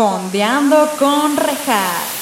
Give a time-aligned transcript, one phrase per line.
[0.00, 2.20] Fondeando con rejas.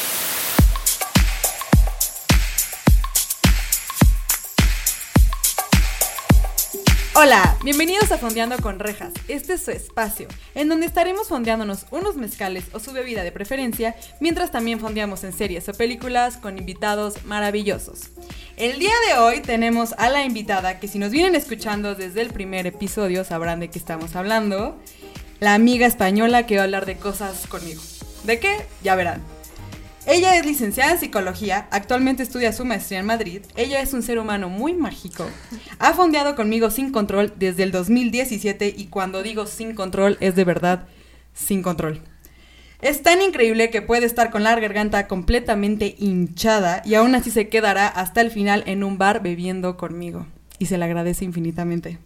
[7.15, 9.13] Hola, bienvenidos a Fondeando con Rejas.
[9.29, 10.27] Este es su espacio,
[10.57, 15.33] en donde estaremos fondeándonos unos mezcales o su bebida de preferencia, mientras también fondeamos en
[15.33, 18.11] series o películas con invitados maravillosos.
[18.57, 22.31] El día de hoy tenemos a la invitada que si nos vienen escuchando desde el
[22.31, 24.77] primer episodio sabrán de qué estamos hablando,
[25.41, 27.81] la amiga española que va a hablar de cosas conmigo.
[28.25, 28.67] ¿De qué?
[28.83, 29.23] Ya verán.
[30.07, 33.43] Ella es licenciada en psicología, actualmente estudia su maestría en Madrid.
[33.57, 35.29] Ella es un ser humano muy mágico.
[35.79, 40.45] Ha fondeado conmigo sin control desde el 2017 y cuando digo sin control es de
[40.45, 40.89] verdad
[41.35, 42.01] sin control.
[42.81, 47.49] Es tan increíble que puede estar con la garganta completamente hinchada y aún así se
[47.49, 50.27] quedará hasta el final en un bar bebiendo conmigo.
[50.59, 51.99] Y se le agradece infinitamente.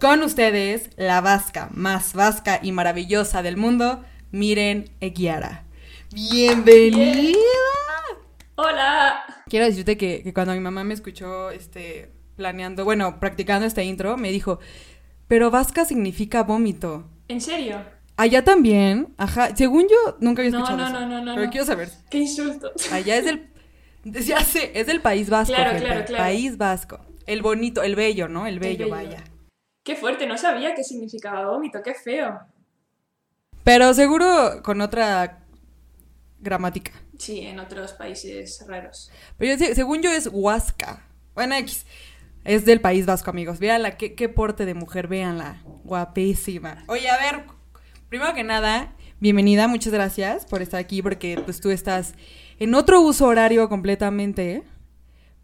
[0.00, 4.02] Con ustedes, la vasca más vasca y maravillosa del mundo,
[4.32, 5.64] Miren Eguiara.
[6.12, 7.36] Bienvenida.
[8.56, 9.24] Hola.
[9.48, 14.30] Quiero decirte que, cuando mi mamá me escuchó este, planeando, bueno, practicando este intro, me
[14.30, 14.60] dijo,
[15.28, 17.08] pero vasca significa vómito.
[17.28, 17.82] ¿En serio?
[18.16, 19.54] Allá también, ajá.
[19.56, 21.90] Según yo, nunca había escuchado no, no, No, no, no, Pero quiero saber.
[22.10, 22.72] Qué insulto.
[22.92, 23.48] Allá es del,
[24.04, 26.24] ya sé, es del País Vasco, claro, gente, claro, claro.
[26.24, 27.00] País Vasco.
[27.26, 28.46] El bonito, el bello, ¿no?
[28.46, 28.90] El bello, bello.
[28.90, 29.24] vaya.
[29.82, 32.40] Qué fuerte, no sabía qué significaba vómito, qué feo.
[33.64, 35.44] Pero seguro con otra
[36.38, 36.92] gramática.
[37.18, 39.10] Sí, en otros países raros.
[39.36, 41.06] Pero yo, según yo es Huasca.
[41.34, 41.86] Bueno, X.
[42.44, 43.58] Es del País Vasco, amigos.
[43.58, 45.62] Véanla, qué, qué porte de mujer, véanla.
[45.84, 46.84] Guapísima.
[46.88, 47.44] Oye, a ver,
[48.08, 52.14] primero que nada, bienvenida, muchas gracias por estar aquí, porque pues tú estás
[52.58, 54.62] en otro uso horario completamente, ¿eh?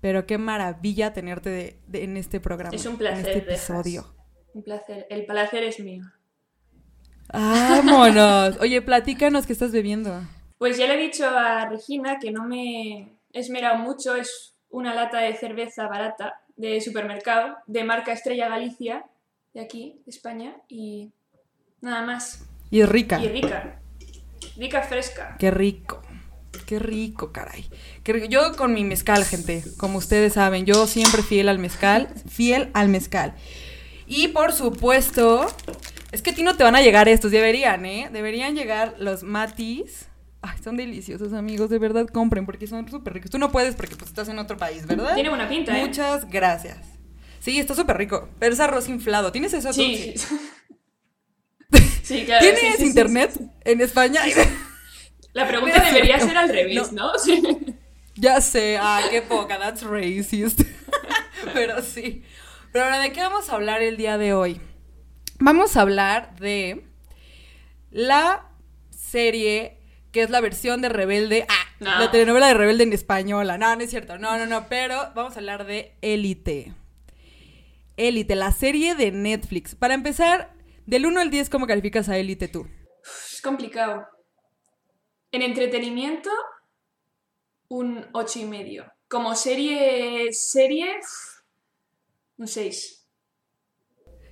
[0.00, 2.74] Pero qué maravilla tenerte de, de, en este programa.
[2.74, 3.28] Es un placer.
[3.28, 4.15] En este episodio.
[4.56, 4.56] Dejas.
[4.56, 5.06] Un placer.
[5.10, 6.04] El placer es mío.
[7.32, 8.56] Vámonos.
[8.60, 10.22] Oye, platícanos qué estás bebiendo.
[10.58, 14.94] Pues ya le he dicho a Regina que no me he esmerado mucho, es una
[14.94, 19.04] lata de cerveza barata de supermercado, de marca Estrella Galicia,
[19.52, 21.12] de aquí, de España, y
[21.82, 22.46] nada más.
[22.70, 23.20] Y es rica.
[23.20, 23.80] Y rica.
[24.56, 25.36] Rica, fresca.
[25.38, 26.00] Qué rico.
[26.66, 27.68] Qué rico, caray.
[28.02, 28.26] Qué rico.
[28.26, 32.88] Yo con mi mezcal, gente, como ustedes saben, yo siempre fiel al mezcal, fiel al
[32.88, 33.34] mezcal.
[34.06, 35.46] Y por supuesto,
[36.12, 38.08] es que a ti no te van a llegar estos, deberían, ¿eh?
[38.12, 40.06] Deberían llegar los matis
[40.42, 43.30] Ay, son deliciosos, amigos, de verdad compren porque son súper ricos.
[43.30, 45.14] Tú no puedes porque pues, estás en otro país, ¿verdad?
[45.14, 45.84] Tiene buena pinta, ¿eh?
[45.84, 46.78] Muchas gracias.
[47.40, 48.28] Sí, está súper rico.
[48.38, 49.32] Pero es arroz inflado.
[49.32, 50.14] ¿Tienes eso sí.
[50.28, 50.38] tú?
[52.02, 52.24] Sí.
[52.24, 52.40] claro.
[52.40, 53.32] ¿Tienes sí, sí, internet
[53.64, 54.22] en España?
[55.32, 57.10] La pregunta debería ser al revés, ¿no?
[57.12, 57.58] ¿no?
[58.14, 60.60] Ya sé, ah, qué poca, that's racist.
[61.52, 62.22] Pero sí.
[62.76, 64.60] Pero ahora, ¿de qué vamos a hablar el día de hoy?
[65.38, 66.84] Vamos a hablar de
[67.90, 68.50] la
[68.90, 69.78] serie
[70.12, 71.46] que es la versión de Rebelde.
[71.48, 72.00] Ah, no.
[72.00, 73.56] la telenovela de Rebelde en española.
[73.56, 74.18] No, no es cierto.
[74.18, 74.68] No, no, no.
[74.68, 76.74] Pero vamos a hablar de Élite.
[77.96, 79.74] Élite, la serie de Netflix.
[79.74, 80.52] Para empezar,
[80.84, 82.68] del 1 al 10, ¿cómo calificas a Élite tú?
[83.32, 84.06] Es complicado.
[85.32, 86.28] En entretenimiento,
[87.68, 88.92] un 8 y medio.
[89.08, 91.00] Como serie, serie,
[92.38, 93.06] un 6.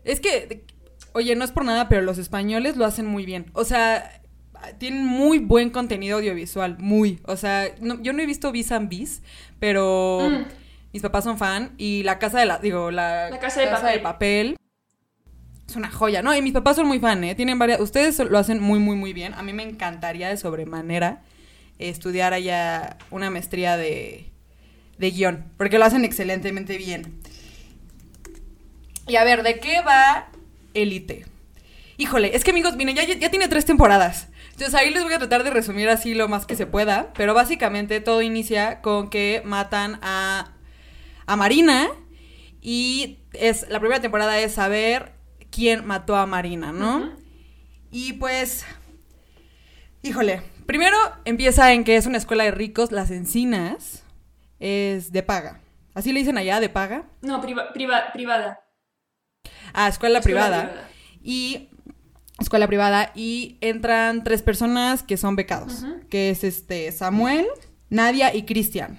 [0.04, 0.66] Es que,
[1.12, 3.50] oye, no es por nada, pero los españoles lo hacen muy bien.
[3.54, 4.22] O sea,
[4.78, 7.20] tienen muy buen contenido audiovisual, muy.
[7.25, 9.22] O sea, no, yo no he visto Vis and Bis,
[9.59, 10.44] pero mm.
[10.92, 13.82] mis papás son fan y la casa de la, digo, la, la casa, de, casa
[13.82, 13.97] papel.
[13.97, 14.56] de, papel.
[15.69, 16.34] es una joya, ¿no?
[16.34, 17.34] Y mis papás son muy fan, ¿eh?
[17.34, 19.34] Tienen varias, ustedes lo hacen muy, muy, muy bien.
[19.34, 21.22] A mí me encantaría de sobremanera
[21.78, 24.31] estudiar allá una maestría de,
[24.98, 27.21] de guion, porque lo hacen excelentemente bien.
[29.06, 30.28] Y a ver, ¿de qué va
[30.72, 31.26] Elite?
[31.97, 34.28] Híjole, es que amigos, miren, ya, ya tiene tres temporadas.
[34.53, 37.34] Entonces ahí les voy a tratar de resumir así lo más que se pueda, pero
[37.34, 40.53] básicamente todo inicia con que matan a,
[41.26, 41.88] a Marina
[42.60, 45.12] y es la primera temporada es saber
[45.50, 46.97] quién mató a Marina, ¿no?
[46.97, 47.16] Uh -huh.
[47.91, 48.65] Y pues,
[50.03, 54.03] híjole, primero empieza en que es una escuela de ricos, las encinas,
[54.60, 55.60] es de paga.
[55.95, 57.04] ¿Así le dicen allá, de paga?
[57.22, 58.64] No, priva priva privada.
[59.73, 60.63] Ah, escuela, escuela privada.
[60.71, 60.89] privada.
[61.23, 61.69] Y
[62.39, 66.09] escuela privada y entran tres personas que son becados, uh -huh.
[66.09, 67.47] que es este Samuel,
[67.91, 68.99] Nadia y Cristian.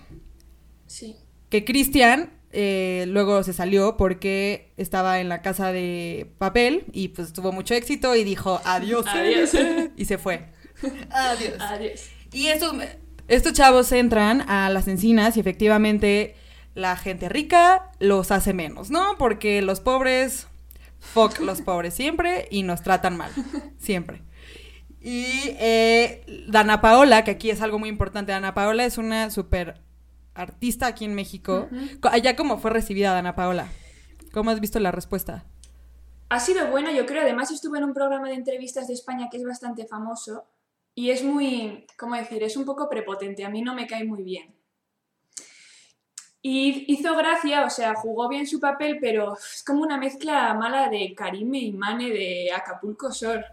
[0.88, 1.16] Sí.
[1.50, 7.34] Que Cristian eh, luego se salió porque estaba en la casa de papel y pues
[7.34, 9.06] tuvo mucho éxito y dijo adiós.
[9.08, 9.52] Adiós.
[9.98, 10.46] y se fue.
[11.10, 11.56] adiós.
[11.60, 12.02] Adiós.
[12.32, 12.74] Y estos,
[13.28, 16.36] estos chavos entran a las encinas y efectivamente
[16.76, 19.18] la gente rica los hace menos, ¿no?
[19.18, 20.48] Porque los pobres
[21.00, 23.32] fuck los pobres siempre y nos tratan mal,
[23.80, 24.22] siempre.
[25.02, 25.26] Y
[25.60, 29.82] eh, Dana Paola, que aquí es algo muy importante, Dana Paola es una súper
[30.34, 31.70] artista aquí en México.
[32.02, 33.68] Co- Allá cómo fue recibida Dana Paola.
[34.34, 35.46] ¿Cómo has visto la respuesta?
[36.30, 37.22] Ha sido buena, yo creo.
[37.22, 40.46] Además, estuve en un programa de entrevistas de España que es bastante famoso
[40.96, 42.42] y es muy, ¿cómo decir?
[42.44, 43.46] Es un poco prepotente.
[43.46, 44.56] A mí no me cae muy bien.
[46.48, 50.90] Y hizo gracia, o sea, jugó bien su papel, pero es como una mezcla mala
[50.90, 53.44] de Karime y Mane de Acapulco Shore.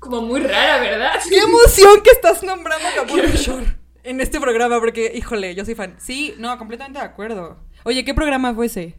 [0.00, 1.12] Como muy rara, ¿verdad?
[1.28, 3.66] ¡Qué emoción que estás nombrando Acapulco Shore
[4.02, 4.80] en este programa!
[4.80, 5.94] Porque, híjole, yo soy fan.
[6.00, 7.60] Sí, no, completamente de acuerdo.
[7.84, 8.96] Oye, ¿qué programa fue ese?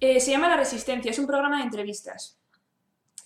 [0.00, 2.38] Eh, se llama La Resistencia, es un programa de entrevistas.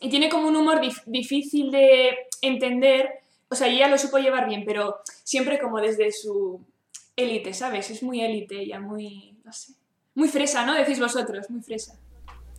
[0.01, 3.09] Y tiene como un humor dif- difícil de entender.
[3.49, 6.67] O sea, ella lo supo llevar bien, pero siempre como desde su
[7.17, 7.91] élite, ¿sabes?
[7.91, 9.75] Es muy élite, ella muy, no sé.
[10.15, 10.75] Muy fresa, ¿no?
[10.75, 11.99] Decís vosotros, muy fresa.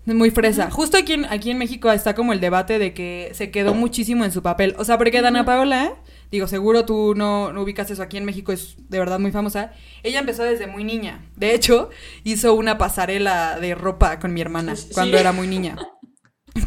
[0.06, 0.72] Muy fresa.
[0.72, 4.26] Justo aquí en, aquí en México está como el debate de que se quedó muchísimo
[4.26, 4.74] en su papel.
[4.80, 6.02] O sea, porque Dana Paola,
[6.32, 9.74] digo, seguro tú no, no ubicas eso aquí en México, es de verdad muy famosa.
[10.02, 11.30] Ella empezó desde muy niña.
[11.36, 11.90] De hecho,
[12.24, 14.90] hizo una pasarela de ropa con mi hermana Sí.
[14.94, 15.76] cuando era muy niña.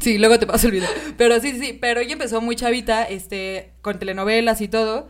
[0.00, 0.88] Sí, luego te paso el video.
[1.18, 5.08] Pero sí, sí, pero ella empezó muy chavita, este, con telenovelas y todo.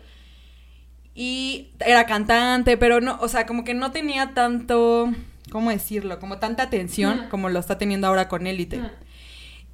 [1.15, 5.13] Y era cantante, pero no, o sea, como que no tenía tanto,
[5.51, 6.19] ¿cómo decirlo?
[6.19, 8.81] Como tanta atención como lo está teniendo ahora con Élite.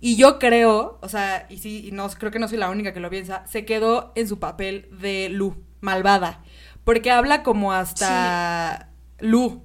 [0.01, 2.93] Y yo creo, o sea, y sí, y no, creo que no soy la única
[2.93, 6.43] que lo piensa, se quedó en su papel de Lu, malvada.
[6.85, 9.63] Porque habla como hasta Lu.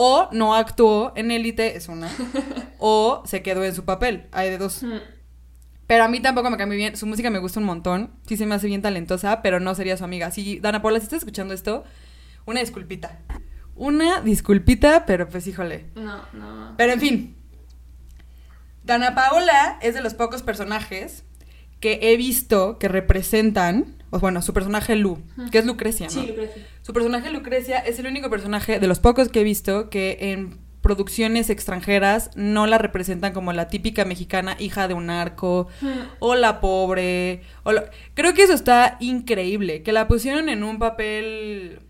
[0.00, 2.08] O no actuó en Élite, es una.
[2.78, 4.26] o se quedó en su papel.
[4.30, 4.82] Hay de dos.
[4.84, 4.98] Mm.
[5.88, 6.96] Pero a mí tampoco me cae muy bien.
[6.96, 8.10] Su música me gusta un montón.
[8.26, 10.30] Sí se me hace bien talentosa, pero no sería su amiga.
[10.30, 11.82] Sí, Dana Paula, si estás escuchando esto,
[12.44, 13.18] una disculpita.
[13.74, 15.86] Una disculpita, pero pues híjole.
[15.94, 16.74] No, no.
[16.76, 17.36] Pero en fin.
[18.84, 21.24] Dana Paola es de los pocos personajes
[21.80, 26.12] que he visto que representan, o bueno, su personaje Lu, que es Lucrecia, ¿no?
[26.12, 26.66] Sí, Lucrecia.
[26.82, 30.58] Su personaje Lucrecia es el único personaje de los pocos que he visto que en
[30.80, 35.88] producciones extranjeras no la representan como la típica mexicana hija de un narco Mm.
[36.20, 37.42] o la pobre.
[37.64, 37.82] O lo-
[38.14, 41.80] Creo que eso está increíble, que la pusieron en un papel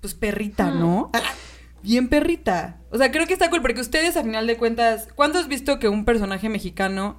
[0.00, 1.10] pues perrita, ¿no?
[1.82, 2.78] Bien perrita.
[2.90, 5.78] O sea, creo que está cool porque ustedes a final de cuentas, ¿cuándo has visto
[5.78, 7.16] que un personaje mexicano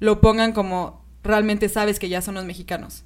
[0.00, 3.04] lo pongan como realmente sabes que ya son los mexicanos?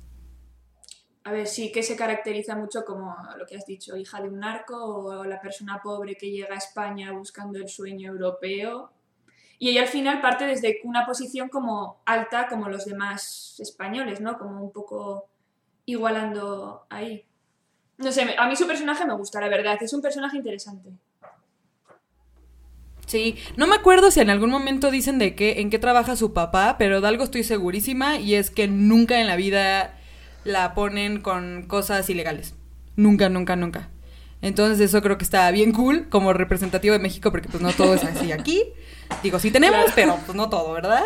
[1.24, 4.40] A ver, sí que se caracteriza mucho como lo que has dicho, hija de un
[4.40, 8.90] narco o la persona pobre que llega a España buscando el sueño europeo.
[9.58, 14.38] Y ella al final parte desde una posición como alta como los demás españoles, ¿no?
[14.38, 15.28] Como un poco
[15.84, 17.26] igualando ahí.
[17.98, 20.90] No sé, a mí su personaje me gusta, la verdad, es un personaje interesante.
[23.04, 26.32] Sí, no me acuerdo si en algún momento dicen de qué, en qué trabaja su
[26.32, 29.99] papá, pero de algo estoy segurísima y es que nunca en la vida
[30.44, 32.54] la ponen con cosas ilegales.
[32.96, 33.88] Nunca, nunca, nunca.
[34.42, 37.94] Entonces eso creo que está bien cool como representativo de México porque pues no todo
[37.94, 38.62] es así aquí.
[39.22, 39.92] Digo, sí tenemos, Claro.
[39.94, 41.02] pero pues no todo, ¿verdad?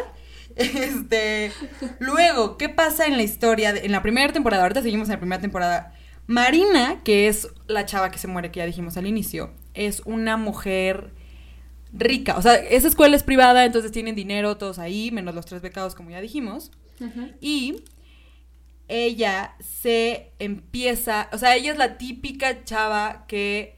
[0.57, 1.51] Este,
[1.99, 3.73] luego, ¿qué pasa en la historia?
[3.73, 5.95] de- en la primera temporada, ahorita seguimos en la primera temporada.
[6.27, 10.37] Marina, que es la chava que se muere, que ya dijimos al inicio, es una
[10.37, 11.11] mujer
[11.93, 12.37] rica.
[12.37, 15.95] O sea, esa escuela es privada, entonces tienen dinero todos ahí, menos los tres becados,
[15.95, 16.71] como ya dijimos.
[17.41, 17.83] Y
[18.89, 23.77] ella se empieza, o sea, ella es la típica chava que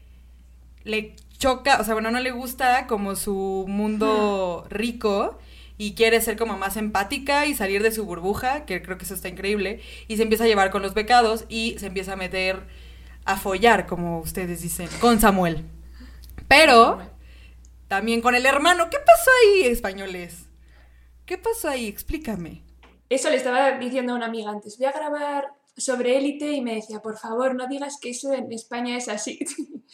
[0.83, 5.37] le choca, o sea, bueno, no le gusta como su mundo rico
[5.77, 9.13] y quiere ser como más empática y salir de su burbuja, que creo que eso
[9.13, 12.63] está increíble, y se empieza a llevar con los becados y se empieza a meter
[13.25, 15.65] a follar, como ustedes dicen, con Samuel.
[16.47, 16.99] Pero
[17.87, 20.45] también con el hermano, ¿qué pasó ahí, españoles?
[21.25, 21.87] ¿Qué pasó ahí?
[21.87, 22.63] Explícame.
[23.09, 24.77] Eso le estaba diciendo a una amiga antes.
[24.77, 28.51] Voy a grabar sobre élite y me decía, por favor, no digas que eso en
[28.51, 29.39] España es así.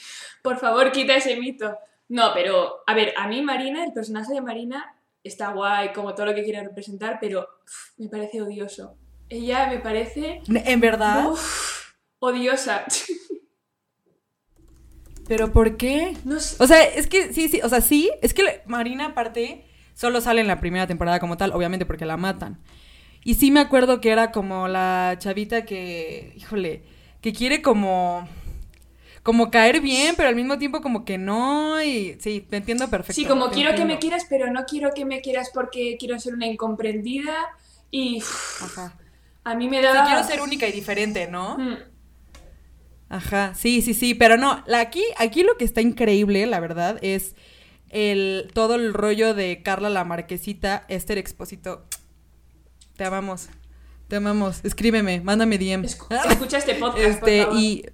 [0.44, 1.78] por favor, quita ese mito.
[2.10, 6.28] No, pero, a ver, a mí Marina, el personaje de Marina, está guay, como todo
[6.28, 8.98] lo que quiere representar, pero uf, me parece odioso.
[9.30, 11.30] Ella me parece En verdad.
[11.30, 12.86] uf, odiosa.
[15.28, 16.18] ¿Pero por qué?
[16.26, 16.62] no sé.
[16.62, 20.42] O sea, es que sí, sí, o sea, sí, es que Marina aparte solo sale
[20.42, 22.62] en la primera temporada como tal, obviamente porque la matan.
[23.24, 26.84] Y sí me acuerdo que era como la chavita que, híjole,
[27.22, 28.28] que quiere como
[29.24, 33.14] como caer bien, pero al mismo tiempo como que no y sí, te entiendo perfecto.
[33.14, 36.34] Sí, como quiero que me quieras, pero no quiero que me quieras porque quiero ser
[36.34, 37.34] una incomprendida
[37.90, 38.22] y
[38.62, 38.98] Ajá.
[39.46, 40.04] a mí me da...
[40.06, 41.58] quiero ser única y diferente, ¿no?
[41.58, 41.78] Mm.
[43.08, 46.98] Ajá, sí, sí, sí, pero no, la, aquí, aquí lo que está increíble, la verdad,
[47.02, 47.36] es
[47.90, 51.86] el, todo el rollo de Carla la Marquesita, Esther Expósito.
[52.96, 53.50] Te amamos,
[54.08, 54.64] Te amamos.
[54.64, 55.84] Escríbeme, mándame DM.
[55.84, 57.60] escucha este podcast, este, por favor.
[57.60, 57.86] Y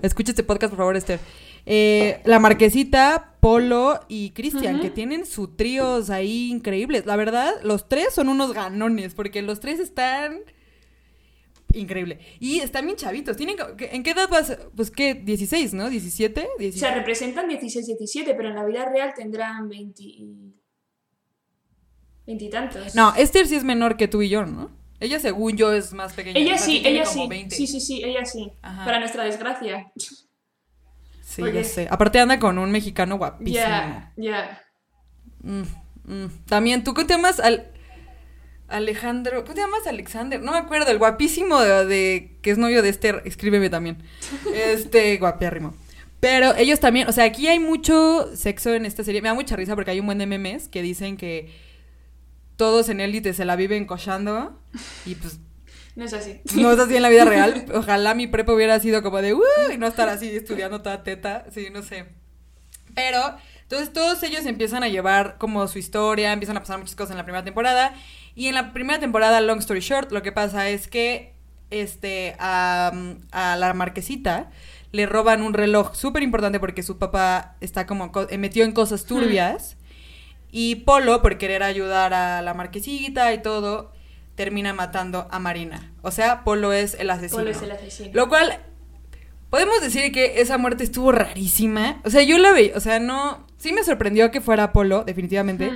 [0.00, 1.20] escucha este podcast, por favor, Esther.
[1.66, 7.04] Eh, la Marquesita, Polo y Cristian, que tienen su tríos ahí increíbles.
[7.04, 10.40] La verdad, los tres son unos ganones, porque los tres están
[11.74, 12.20] increíble.
[12.40, 13.36] Y están bien chavitos.
[13.36, 14.56] ¿Tienen, ¿En qué edad vas?
[14.74, 15.90] Pues qué, 16, ¿no?
[15.90, 16.46] ¿17?
[16.68, 20.02] O sea, representan 16, 17, pero en la vida real tendrán 20
[22.26, 22.94] veintitantos.
[22.94, 24.70] No, Esther sí es menor que tú y yo, ¿no?
[25.00, 26.38] Ella, según yo, es más pequeña.
[26.38, 27.28] Ella sí, ella sí.
[27.50, 28.52] Sí, sí, sí, ella sí.
[28.62, 29.92] Para nuestra desgracia.
[31.22, 31.88] Sí, ya sé.
[31.90, 33.54] Aparte anda con un mexicano guapísimo.
[33.54, 34.62] Ya, ya.
[35.42, 35.62] Mm,
[36.04, 36.28] mm.
[36.46, 37.40] También, ¿tú qué te llamas?
[37.40, 37.70] Al...
[38.68, 40.40] Alejandro, ¿cómo te llamas Alexander?
[40.40, 43.98] No me acuerdo, el guapísimo de, que es novio de Esther, escríbeme también.
[44.54, 45.74] Este, guapiérrimo.
[46.20, 49.20] Pero ellos también, o sea, aquí hay mucho sexo en esta serie.
[49.20, 51.52] Me da mucha risa porque hay un buen de memes que dicen que
[52.56, 54.60] todos en élite se la viven cochando
[55.06, 55.40] y pues
[55.96, 56.40] no es así.
[56.56, 57.66] No es así en la vida real.
[57.74, 59.36] Ojalá mi prepa hubiera sido como de,
[59.72, 61.46] y no estar así estudiando toda teta.
[61.52, 62.06] Sí, no sé.
[62.94, 67.12] Pero, entonces todos ellos empiezan a llevar como su historia, empiezan a pasar muchas cosas
[67.12, 67.94] en la primera temporada.
[68.34, 71.34] Y en la primera temporada, long story short, lo que pasa es que
[71.70, 72.92] este, a,
[73.32, 74.50] la marquesita
[74.90, 79.76] le roban un reloj súper importante porque su papá está como metido en cosas turbias.
[80.56, 83.90] Y Polo, por querer ayudar a la marquesita y todo,
[84.36, 85.92] termina matando a Marina.
[86.02, 87.40] O sea, Polo es el asesino.
[87.40, 88.10] Polo es el asesino.
[88.12, 88.60] Lo cual,
[89.50, 92.00] podemos decir que esa muerte estuvo rarísima.
[92.04, 93.48] O sea, yo la vi, o sea, no...
[93.56, 95.72] Sí me sorprendió que fuera Polo, definitivamente.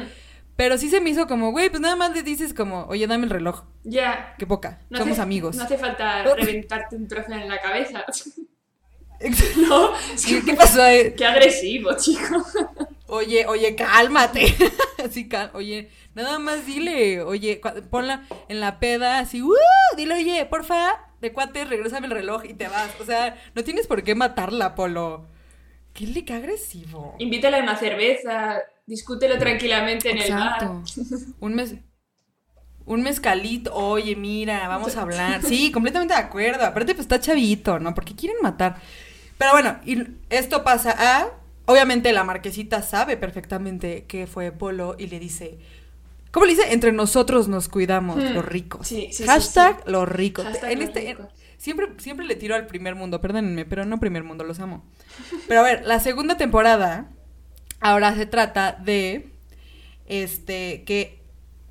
[0.54, 3.24] Pero sí se me hizo como, güey, pues nada más le dices como, oye, dame
[3.24, 3.64] el reloj.
[3.82, 4.36] Ya.
[4.38, 4.82] Qué poca.
[4.96, 5.56] Somos amigos.
[5.56, 8.04] No hace falta reventarte un trozo en la cabeza.
[9.56, 9.90] no.
[10.46, 11.14] ¿Qué, pasó ahí?
[11.16, 12.46] Qué agresivo, chico.
[13.08, 14.54] Oye, oye, cálmate.
[15.04, 17.60] así, oye, nada más dile, oye,
[17.90, 19.54] ponla en la peda, así, ¡uh!
[19.96, 22.90] Dile, oye, porfa, de cuate, regrésame el reloj y te vas.
[23.00, 25.26] O sea, no tienes por qué matarla, Polo.
[25.94, 27.16] ¿Qué le qué agresivo?
[27.18, 30.70] Invítala a una cerveza, discútelo tranquilamente en el bar.
[31.40, 31.74] Un mes.
[32.84, 35.42] Un mezcalito, oye, mira, vamos a hablar.
[35.42, 36.64] Sí, completamente de acuerdo.
[36.64, 37.94] Aparte, pues está chavito, ¿no?
[37.94, 38.80] Porque quieren matar.
[39.36, 41.37] Pero bueno, y esto pasa a
[41.68, 45.58] Obviamente la marquesita sabe perfectamente que fue Polo y le dice,
[46.30, 46.72] ¿cómo le dice?
[46.72, 48.32] Entre nosotros nos cuidamos, hmm.
[48.32, 48.88] los ricos.
[48.88, 50.46] Sí, sí, Hashtag los ricos.
[50.62, 51.18] en este,
[51.58, 54.82] siempre, siempre le tiro al primer mundo, perdónenme, pero no primer mundo, los amo.
[55.46, 57.10] Pero a ver, la segunda temporada
[57.80, 59.28] ahora se trata de,
[60.06, 61.20] este, que,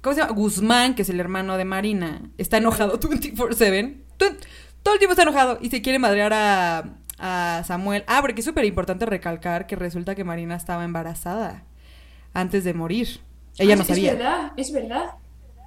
[0.01, 0.33] ¿cómo se llama?
[0.33, 3.97] Guzmán, que es el hermano de Marina, está enojado 24/7.
[4.83, 8.03] Todo el tiempo está enojado y se quiere madrear a, a Samuel.
[8.07, 11.63] Ah, porque es súper importante recalcar que resulta que Marina estaba embarazada
[12.33, 13.19] antes de morir.
[13.57, 14.11] Ella no sabía.
[14.11, 15.05] Es verdad, es verdad.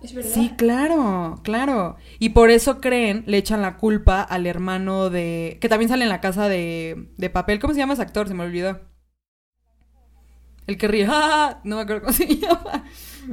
[0.02, 0.30] Es verdad.
[0.32, 1.96] Sí, claro, claro.
[2.18, 5.58] Y por eso creen, le echan la culpa al hermano de.
[5.60, 7.58] que también sale en la casa de, de papel.
[7.58, 8.28] ¿Cómo se llama ese actor?
[8.28, 8.80] Se me olvidó.
[10.66, 11.06] El que ríe.
[11.08, 11.60] ¡Ah!
[11.64, 12.84] No me acuerdo cómo se llama.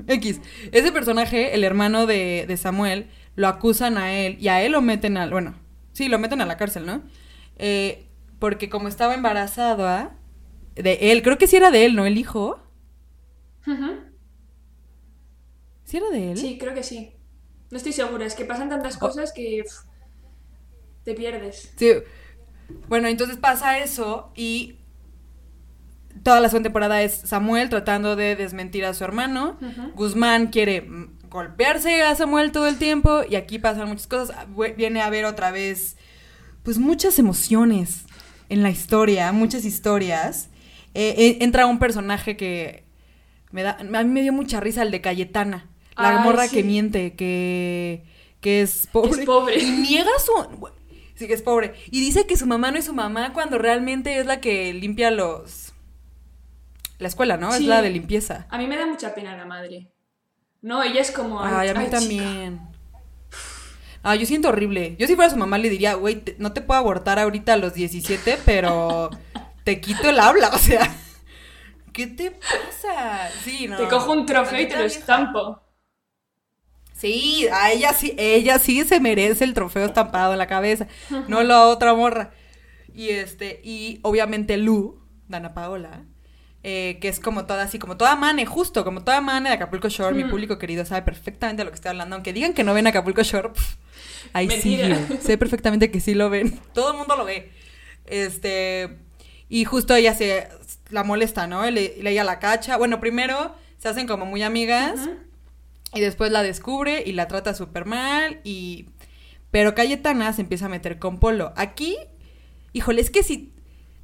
[0.08, 0.42] X.
[0.72, 4.82] Ese personaje, el hermano de, de Samuel, lo acusan a él y a él lo
[4.82, 5.30] meten al.
[5.30, 5.54] Bueno,
[5.94, 7.04] sí, lo meten a la cárcel, ¿no?
[7.58, 8.07] Eh,
[8.40, 10.16] porque como estaba embarazada
[10.76, 12.06] de él, creo que sí era de él, ¿no?
[12.06, 12.60] El hijo.
[15.84, 16.38] ¿Sí era de él?
[16.38, 17.14] Sí, creo que sí.
[17.70, 19.64] No estoy segura, es que pasan tantas cosas que
[21.04, 21.74] te pierdes.
[21.76, 21.92] Sí.
[22.88, 24.80] Bueno, entonces pasa eso y
[26.24, 29.58] toda la segunda temporada es Samuel tratando de desmentir a su hermano.
[29.96, 30.88] Guzmán quiere
[31.30, 34.48] golpearse a Samuel todo el tiempo y aquí pasan muchas cosas.
[34.76, 35.98] Viene a ver otra vez,
[36.64, 38.07] pues muchas emociones
[38.50, 40.50] en la historia, muchas historias,
[40.94, 42.86] eh, eh, entra un personaje que
[43.52, 47.16] me da, a mí me dio mucha risa el de Cayetana, la morra que miente,
[47.16, 48.04] que,
[48.42, 49.22] que es pobre.
[49.22, 49.60] Es pobre.
[49.60, 50.72] Y niega su...
[51.16, 51.74] Sí, que es pobre.
[51.90, 55.10] Y dice que su mamá no es su mamá cuando realmente es la que limpia
[55.10, 55.74] los...
[57.00, 57.54] La escuela, ¿no?
[57.54, 58.46] Es la de limpieza.
[58.50, 59.92] A mí me da mucha pena la madre.
[60.62, 61.44] No, ella es como...
[61.44, 62.60] Ay, a mí también.
[64.10, 64.96] Ah, yo siento horrible.
[64.98, 67.74] Yo si fuera su mamá le diría, güey, no te puedo abortar ahorita a los
[67.74, 69.10] 17, pero
[69.66, 70.96] te quito el habla, o sea.
[71.92, 73.30] ¿Qué te pasa?
[73.44, 73.76] Sí, no.
[73.76, 75.62] Te cojo un trofeo y te lo estampo.
[76.94, 80.88] Sí, a ella sí, ella sí se merece el trofeo estampado en la cabeza,
[81.28, 82.32] no la otra morra.
[82.94, 86.06] Y este, y obviamente Lu, Dana Paola,
[86.70, 89.88] eh, que es como toda así, como toda mane, justo, como toda mane de Acapulco
[89.88, 92.74] Shore, mi público querido sabe perfectamente de lo que estoy hablando, aunque digan que no
[92.74, 93.52] ven Acapulco Shore,
[94.34, 94.78] Ahí sí,
[95.22, 96.60] sé perfectamente que sí lo ven.
[96.74, 97.54] Todo el mundo lo ve.
[98.06, 98.98] Este.
[99.48, 100.50] Y justo ella se
[100.90, 101.72] la molesta, ¿no?
[101.72, 102.76] Le, ella la cacha.
[102.76, 105.00] Bueno, primero se hacen como muy amigas.
[105.94, 108.90] Y después la descubre y la trata súper mal y...
[109.52, 111.54] Pero Cayetana se empieza a meter con Polo.
[111.56, 111.96] Aquí,
[112.74, 113.54] híjole, es que si...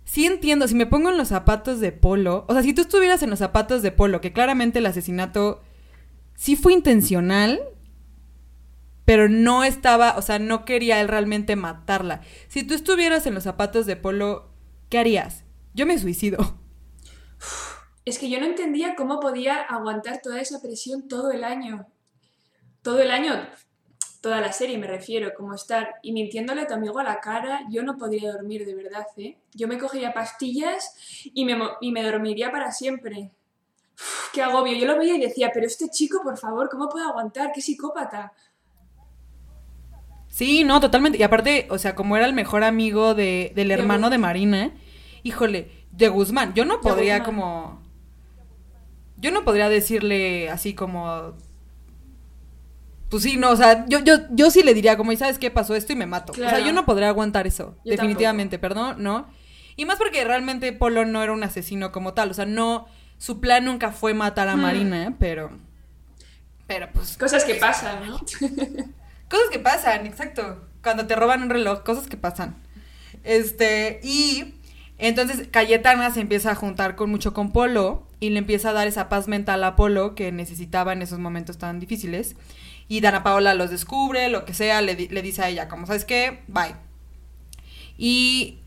[0.05, 3.23] Sí entiendo, si me pongo en los zapatos de Polo, o sea, si tú estuvieras
[3.23, 5.61] en los zapatos de Polo, que claramente el asesinato
[6.35, 7.61] sí fue intencional,
[9.05, 12.21] pero no estaba, o sea, no quería él realmente matarla.
[12.47, 14.51] Si tú estuvieras en los zapatos de Polo,
[14.89, 15.43] ¿qué harías?
[15.73, 16.57] Yo me suicido.
[18.05, 21.87] Es que yo no entendía cómo podía aguantar toda esa presión todo el año.
[22.81, 23.33] Todo el año,
[24.23, 27.65] toda la serie me refiero, como estar y mintiéndole a tu amigo a la cara,
[27.69, 29.35] yo no podría dormir de verdad, ¿eh?
[29.53, 33.31] Yo me cogería pastillas y me, y me dormiría para siempre.
[34.31, 34.77] qué agobio.
[34.77, 37.51] Yo lo veía y decía, pero este chico, por favor, ¿cómo puede aguantar?
[37.53, 38.31] ¡Qué psicópata!
[40.29, 41.17] Sí, no, totalmente.
[41.17, 44.71] Y aparte, o sea, como era el mejor amigo de, del hermano de Marina,
[45.23, 47.83] híjole, de Guzmán, yo no podría como...
[49.17, 51.33] Yo no podría decirle así como...
[53.13, 55.51] Pues sí, no, o sea, yo, yo, yo sí le diría como, ¿y sabes qué
[55.51, 55.93] pasó esto?
[55.93, 56.31] Y me mato.
[56.31, 59.27] O sea, yo no podría aguantar eso, definitivamente, perdón, ¿no?
[59.75, 62.87] Y más porque realmente Polo no era un asesino como tal, o sea, no,
[63.19, 64.61] su plan nunca fue matar a hmm.
[64.61, 65.51] Marina, pero...
[66.65, 67.15] Pero pues...
[67.15, 68.17] Cosas que pasan, ¿no?
[69.29, 70.67] Cosas que pasan, exacto.
[70.81, 72.55] Cuando te roban un reloj, cosas que pasan.
[73.23, 74.55] Este, y
[74.97, 78.87] entonces Cayetana se empieza a juntar con mucho con Polo y le empieza a dar
[78.87, 82.35] esa paz mental a Polo que necesitaba en esos momentos tan difíciles.
[82.87, 86.05] Y Dana Paola los descubre, lo que sea, le, le dice a ella, como, ¿sabes
[86.05, 86.41] qué?
[86.47, 86.75] Bye.
[87.97, 88.59] Y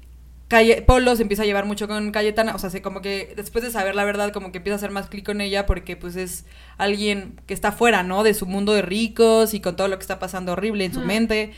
[0.86, 3.96] Polo se empieza a llevar mucho con Cayetana, o sea, como que después de saber
[3.96, 6.44] la verdad, como que empieza a hacer más clic con ella porque pues es
[6.78, 8.22] alguien que está fuera, ¿no?
[8.22, 11.00] De su mundo de ricos y con todo lo que está pasando horrible en su
[11.00, 11.52] mente.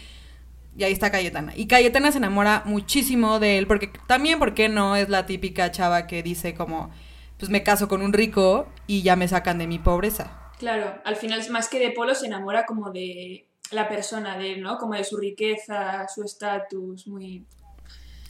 [0.78, 1.52] Y ahí está Cayetana.
[1.54, 4.96] Y Cayetana se enamora muchísimo de él porque también, ¿por qué no?
[4.96, 6.90] Es la típica chava que dice como,
[7.38, 10.47] pues me caso con un rico y ya me sacan de mi pobreza.
[10.58, 14.62] Claro, al final más que de Polo se enamora como de la persona de él,
[14.62, 14.78] ¿no?
[14.78, 17.46] Como de su riqueza, su estatus, muy...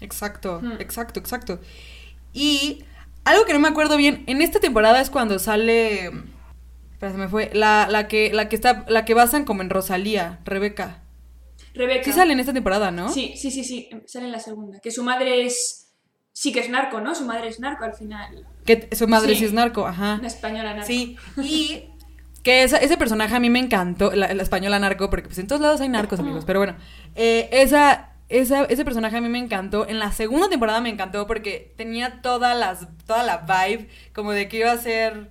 [0.00, 0.80] Exacto, hmm.
[0.80, 1.60] exacto, exacto.
[2.32, 2.84] Y
[3.25, 6.06] algo que no me acuerdo bien, en esta temporada es cuando sale.
[6.93, 7.50] Espera, se me fue.
[7.52, 8.84] La, la que, la que está.
[8.88, 11.02] La que basan como en Rosalía, Rebeca.
[11.75, 12.04] Rebeca.
[12.04, 13.12] Sí sale en esta temporada, ¿no?
[13.12, 13.91] Sí, sí, sí, sí.
[14.06, 14.80] Sale en la segunda.
[14.80, 15.91] Que su madre es.
[16.32, 17.14] Sí que es narco, ¿no?
[17.14, 18.47] Su madre es narco al final.
[18.64, 20.17] Que su madre sí, es narco, ajá.
[20.21, 20.86] Una española narco.
[20.86, 21.17] Sí.
[21.43, 21.91] Y
[22.43, 25.81] que ese personaje a mí me encantó, la, española narco, porque pues en todos lados
[25.81, 26.45] hay narcos, amigos.
[26.45, 26.77] Pero bueno,
[27.15, 29.89] eh, esa ese personaje a mí me encantó.
[29.89, 34.49] En la segunda temporada me encantó porque tenía toda, las, toda la vibe como de
[34.49, 35.31] que iba a ser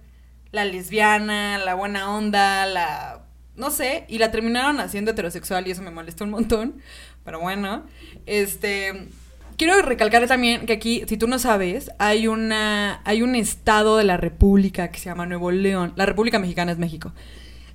[0.51, 3.25] la lesbiana, la buena onda, la...
[3.55, 6.81] no sé, y la terminaron haciendo heterosexual y eso me molestó un montón.
[7.23, 7.85] Pero bueno,
[8.25, 9.09] este...
[9.57, 14.03] Quiero recalcar también que aquí, si tú no sabes, hay una hay un estado de
[14.03, 15.93] la República que se llama Nuevo León.
[15.95, 17.11] La República Mexicana es México.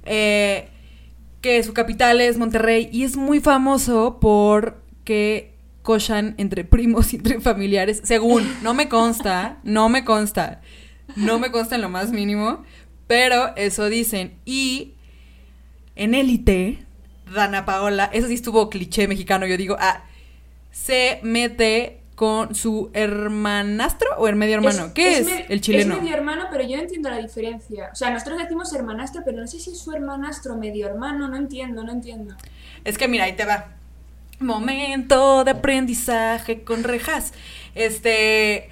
[0.04, 0.68] Eh,
[1.40, 7.16] que su capital es Monterrey y es muy famoso por que cochan entre primos y
[7.16, 10.60] entre familiares, según, no me consta, no me consta,
[11.16, 12.62] no me consta en lo más mínimo,
[13.08, 14.34] pero eso dicen.
[14.44, 14.94] Y
[15.96, 16.86] en élite,
[17.34, 20.04] Dana Paola, eso sí estuvo cliché mexicano, yo digo, ah,
[20.72, 24.92] se mete con su hermanastro o el medio hermano.
[24.94, 25.94] ¿Qué es, el chileno?
[25.94, 27.90] Es medio hermano, pero yo no entiendo la diferencia.
[27.92, 31.36] O sea, nosotros decimos hermanastro, pero no sé si es su hermanastro medio hermano, no
[31.36, 32.34] entiendo, no entiendo.
[32.84, 33.68] Es que mira, ahí te va.
[34.40, 37.32] Momento de aprendizaje con rejas.
[37.74, 38.70] Este,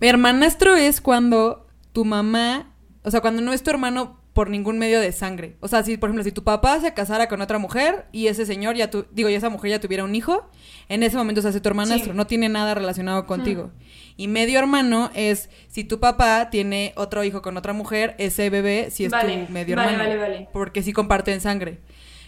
[0.00, 2.72] hermanastro es cuando tu mamá,
[3.02, 5.56] o sea, cuando no es tu hermano por ningún medio de sangre.
[5.60, 8.46] O sea, si, por ejemplo, si tu papá se casara con otra mujer y ese
[8.46, 10.48] señor ya tu, digo, y esa mujer ya tuviera un hijo,
[10.88, 13.72] en ese momento se hace tu hermanastro, no tiene nada relacionado contigo.
[14.16, 18.90] Y medio hermano es si tu papá tiene otro hijo con otra mujer, ese bebé
[18.90, 19.98] si es tu medio hermano.
[19.98, 20.48] Vale, vale.
[20.52, 21.80] Porque sí comparten sangre.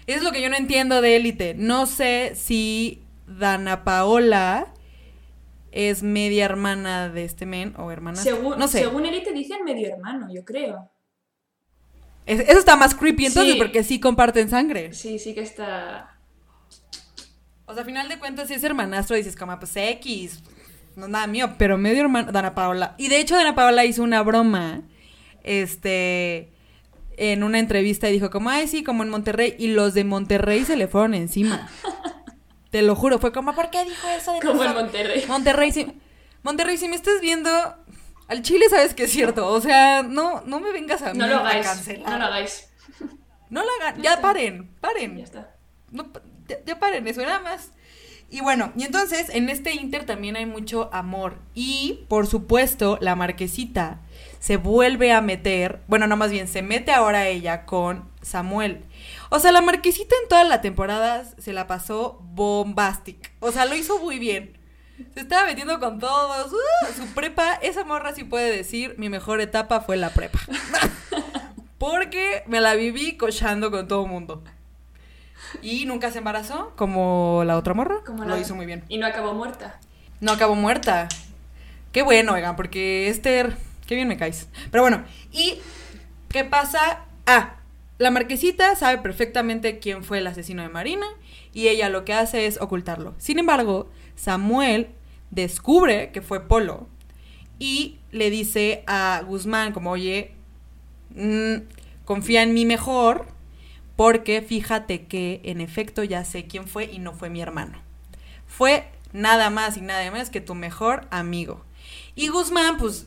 [0.06, 1.54] Es lo que yo no entiendo de élite.
[1.54, 4.74] No sé si Dana Paola
[5.70, 8.16] es media hermana de este men o hermana.
[8.16, 8.80] Según, no sé.
[8.80, 10.91] Según élite dicen medio hermano, yo creo.
[12.26, 14.92] Eso está más creepy entonces porque sí comparten sangre.
[14.92, 16.16] Sí, sí que está.
[17.66, 20.42] O sea, a final de cuentas, si es hermanastro, dices, como, pues X,
[20.96, 22.94] no nada mío, pero medio hermano, Dana Paola.
[22.98, 24.82] Y de hecho, Dana Paola hizo una broma,
[25.42, 26.52] este,
[27.16, 29.54] en una entrevista y dijo como, ay, sí, como en Monterrey.
[29.58, 31.68] Y los de Monterrey se le fueron encima.
[32.70, 35.24] Te lo juro, fue como, ¿por qué dijo eso de Como en Monterrey.
[35.28, 36.00] Monterrey.
[36.42, 37.50] Monterrey, si me estás viendo,
[38.32, 39.46] al Chile sabes que es cierto.
[39.46, 42.10] O sea, no, no me vengas a, no lo hagáis, cancelar.
[42.10, 42.68] No lo hagáis.
[43.50, 45.18] No lo hagan, ya paren, paren.
[45.18, 45.54] Ya está.
[46.66, 47.70] ya, paren eso, nada más.
[48.30, 51.36] Y bueno, y entonces en este Inter también hay mucho amor.
[51.54, 54.00] Y por supuesto, la marquesita
[54.40, 58.86] se vuelve a meter, bueno, no más bien, se mete ahora ella con Samuel.
[59.28, 63.32] O sea, la marquesita en todas las temporadas se la pasó bombastic.
[63.40, 64.61] O sea, lo hizo muy bien.
[65.14, 66.52] Se estaba metiendo con todos.
[66.52, 66.92] ¡uh!
[66.96, 70.38] su prepa, esa morra sí puede decir, mi mejor etapa fue la prepa.
[71.78, 74.42] Porque me la viví cochando con todo el mundo.
[75.60, 78.00] Y nunca se embarazó, como la otra morra.
[78.06, 78.84] Como Lo la- hizo muy bien.
[78.88, 79.78] Y no acabó muerta.
[80.20, 81.08] No acabó muerta.
[81.90, 84.48] Qué bueno, oigan, porque Esther, qué bien me caes.
[84.70, 85.58] Pero bueno, ¿y
[86.28, 87.00] qué pasa?
[87.26, 87.56] Ah,
[87.98, 91.06] la marquesita sabe perfectamente quién fue el asesino de Marina
[91.52, 93.14] y ella lo que hace es ocultarlo.
[93.18, 94.88] Sin embargo, Samuel
[95.30, 96.88] descubre que fue Polo
[97.58, 100.32] y le dice a Guzmán como, oye,
[101.14, 101.54] mm,
[102.04, 103.26] confía en mí mejor
[103.96, 107.80] porque fíjate que en efecto ya sé quién fue y no fue mi hermano.
[108.46, 111.64] Fue nada más y nada menos que tu mejor amigo.
[112.14, 113.06] Y Guzmán, pues,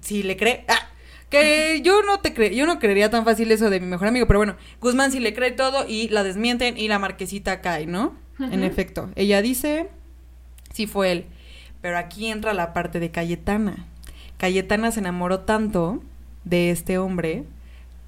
[0.00, 0.64] si le cree.
[0.68, 0.88] ah,
[1.30, 4.26] que yo no te cre yo no creería tan fácil eso de mi mejor amigo,
[4.26, 8.20] pero bueno, Guzmán sí le cree todo y la desmienten y la marquesita cae, ¿no?
[8.38, 9.88] En efecto, ella dice,
[10.72, 11.26] sí fue él.
[11.80, 13.86] Pero aquí entra la parte de Cayetana.
[14.38, 16.02] Cayetana se enamoró tanto
[16.44, 17.44] de este hombre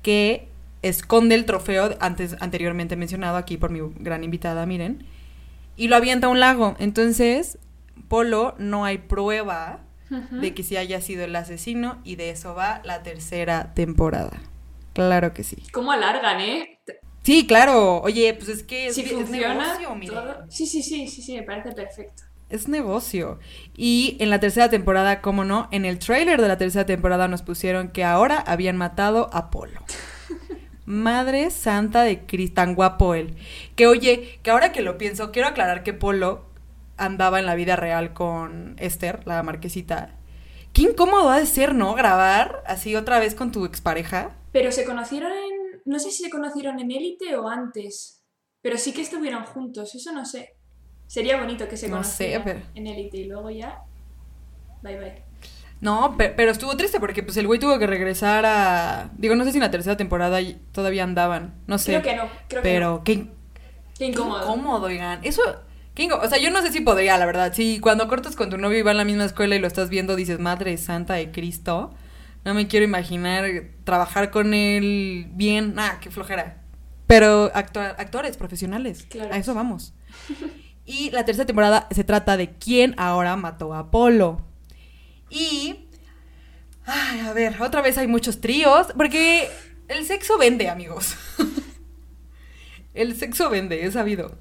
[0.03, 0.48] que
[0.83, 5.05] esconde el trofeo antes anteriormente mencionado aquí por mi gran invitada, miren,
[5.77, 6.77] y lo avienta a un lago.
[6.79, 7.59] Entonces,
[8.09, 9.81] Polo no hay prueba
[10.31, 14.40] de que sí haya sido el asesino y de eso va la tercera temporada.
[14.92, 15.57] Claro que sí.
[15.72, 16.79] ¿Cómo alargan, eh?
[17.22, 18.00] Sí, claro.
[18.03, 20.14] Oye, pues es que si es funciona negocio, miren.
[20.14, 20.46] todo.
[20.50, 22.23] Sí, sí, sí, sí, sí, me parece perfecto.
[22.50, 23.38] Es negocio.
[23.76, 27.42] Y en la tercera temporada, cómo no, en el tráiler de la tercera temporada nos
[27.42, 29.80] pusieron que ahora habían matado a Polo.
[30.87, 33.37] Madre santa de Cristo, tan guapo él.
[33.76, 36.44] Que oye, que ahora que lo pienso, quiero aclarar que Polo
[36.96, 40.16] andaba en la vida real con Esther, la marquesita.
[40.72, 41.94] Qué incómodo ha de ser, ¿no?
[41.94, 44.37] Grabar así otra vez con tu expareja.
[44.52, 45.83] Pero se conocieron en.
[45.85, 48.24] No sé si se conocieron en Élite o antes.
[48.61, 50.57] Pero sí que estuvieron juntos, eso no sé.
[51.14, 53.83] Sería bonito que se No sé, pero- en Élite y luego ya.
[54.83, 55.22] Bye bye.
[55.81, 59.11] No, pe- pero, estuvo triste porque pues el güey tuvo que regresar a...
[59.16, 60.40] Digo, no sé si en la tercera temporada
[60.72, 61.92] todavía andaban, no sé.
[61.92, 63.05] Creo que no, creo que pero no.
[63.05, 63.29] qué, Qué
[63.98, 64.42] qué incómodo.
[64.42, 65.20] incómodo, oigan.
[65.22, 65.40] Eso,
[65.94, 67.53] qué inco- O sea, yo no sé si podría, la verdad.
[67.55, 69.88] Si cuando cortas con tu novio y va en la misma escuela y lo estás
[69.88, 71.94] viendo, dices, Madre Santa de Cristo.
[72.44, 73.44] No me quiero imaginar
[73.85, 75.74] trabajar con él bien.
[75.79, 76.62] Ah, qué flojera.
[77.07, 79.07] Pero actua- actores profesionales.
[79.09, 79.33] Claro.
[79.33, 79.94] A eso vamos.
[80.87, 84.40] Y la tercera temporada se trata de quién ahora mató a Apolo.
[85.31, 85.88] Y.
[86.87, 88.88] Ay, a ver, otra vez hay muchos tríos.
[88.97, 89.49] Porque
[89.88, 91.16] el sexo vende, amigos.
[92.94, 94.37] el sexo vende, es sabido.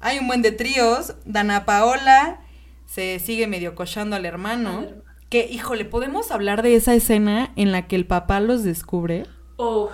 [0.00, 1.14] Hay un buen de tríos.
[1.24, 2.40] Dana Paola
[2.86, 4.78] se sigue medio cochando al hermano.
[4.78, 5.02] Al hermano.
[5.30, 9.24] Que, híjole, ¿podemos hablar de esa escena en la que el papá los descubre?
[9.56, 9.90] Oh.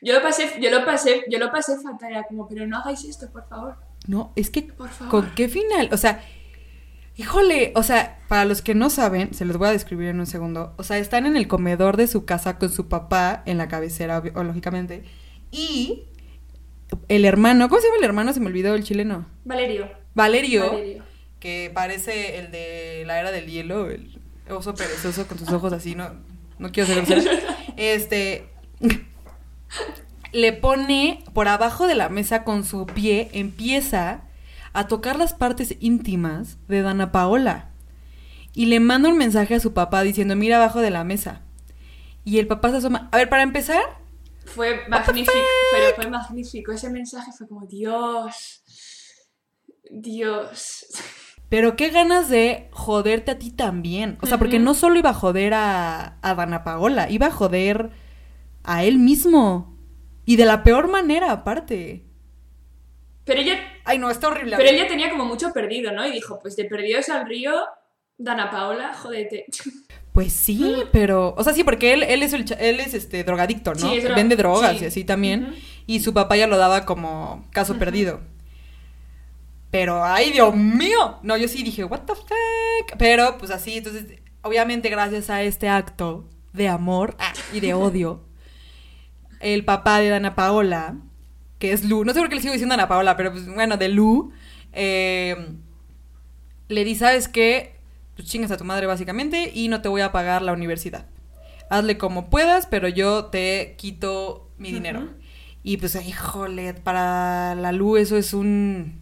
[0.00, 3.04] Yo lo pasé, yo lo pasé, yo lo pasé fatal, era como, pero no hagáis
[3.04, 3.76] esto, por favor.
[4.06, 5.10] No, es que Por favor.
[5.10, 5.88] ¿Con qué final?
[5.92, 6.22] O sea,
[7.16, 10.26] híjole, o sea, para los que no saben, se los voy a describir en un
[10.26, 10.74] segundo.
[10.78, 14.22] O sea, están en el comedor de su casa con su papá en la cabecera,
[14.34, 15.04] o lógicamente.
[15.50, 16.04] Y
[17.08, 18.32] el hermano, ¿cómo se llama el hermano?
[18.32, 19.26] Se me olvidó el chileno.
[19.44, 19.90] Valerio.
[20.14, 21.04] Valerio, Valerio.
[21.40, 25.94] que parece el de la era del hielo, el oso perezoso con sus ojos así,
[25.94, 26.10] no,
[26.58, 27.24] no quiero ser.
[27.76, 28.48] Este
[30.32, 34.22] le pone por abajo de la mesa con su pie, empieza
[34.72, 37.70] a tocar las partes íntimas de Dana Paola.
[38.54, 41.42] Y le manda un mensaje a su papá diciendo, mira abajo de la mesa.
[42.24, 43.08] Y el papá se asoma.
[43.12, 43.82] A ver, para empezar,
[44.44, 45.32] Fue magnífico,
[45.72, 46.72] pero fue magnífico.
[46.72, 48.62] Ese mensaje fue como, Dios.
[49.90, 50.86] Dios.
[51.48, 54.18] Pero qué ganas de joderte a ti también.
[54.20, 57.90] O sea, porque no solo iba a joder a, a Dana Paola, iba a joder
[58.64, 59.77] a él mismo.
[60.28, 62.04] Y de la peor manera, aparte.
[63.24, 64.56] Pero ella, Ay, no, está horrible.
[64.58, 66.06] pero ella tenía como mucho perdido, ¿no?
[66.06, 67.52] Y dijo, pues de perdidos al río,
[68.18, 69.46] Dana Paola, jódete.
[70.12, 71.32] Pues sí, pero.
[71.38, 73.88] O sea, sí, porque él, él es el él es este drogadicto, ¿no?
[73.88, 74.82] Sí, dro- Vende drogas sí.
[74.84, 75.54] y así también.
[75.86, 78.20] Y su papá ya lo daba como caso perdido.
[79.70, 81.18] Pero, ay, Dios mío.
[81.22, 82.96] No, yo sí dije, what the fuck.
[82.98, 84.06] Pero, pues así, entonces,
[84.42, 88.24] obviamente, gracias a este acto de amor ah, y de odio,
[89.40, 90.96] el papá de Dana Paola,
[91.58, 93.76] que es Lu, no sé por qué le sigo diciendo Dana Paola, pero pues bueno,
[93.76, 94.32] de Lu,
[94.72, 95.36] eh,
[96.68, 97.76] le di, ¿sabes qué?
[98.16, 101.06] Pues chingas a tu madre básicamente y no te voy a pagar la universidad.
[101.70, 105.08] Hazle como puedas, pero yo te quito mi dinero.
[105.62, 109.00] Y pues, híjole, para la Lu eso es un...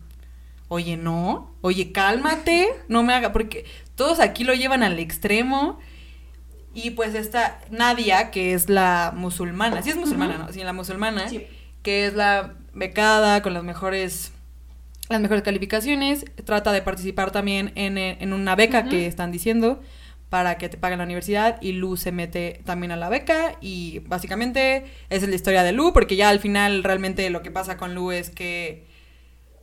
[0.68, 1.54] Oye, no.
[1.60, 2.68] Oye, cálmate.
[2.88, 3.32] No me haga.
[3.32, 5.78] Porque todos aquí lo llevan al extremo.
[6.76, 9.80] Y pues esta Nadia, que es la musulmana.
[9.80, 10.52] Sí es musulmana, ¿no?
[10.52, 11.26] Sí, la musulmana.
[11.26, 11.46] Sí.
[11.82, 14.32] Que es la becada con las mejores.
[15.08, 16.26] Las mejores calificaciones.
[16.44, 19.80] Trata de participar también en, eh, en una beca que están diciendo
[20.28, 24.00] para que te paguen la universidad y Lu se mete también a la beca y
[24.00, 27.76] básicamente esa es la historia de Lu porque ya al final realmente lo que pasa
[27.76, 28.86] con Lu es que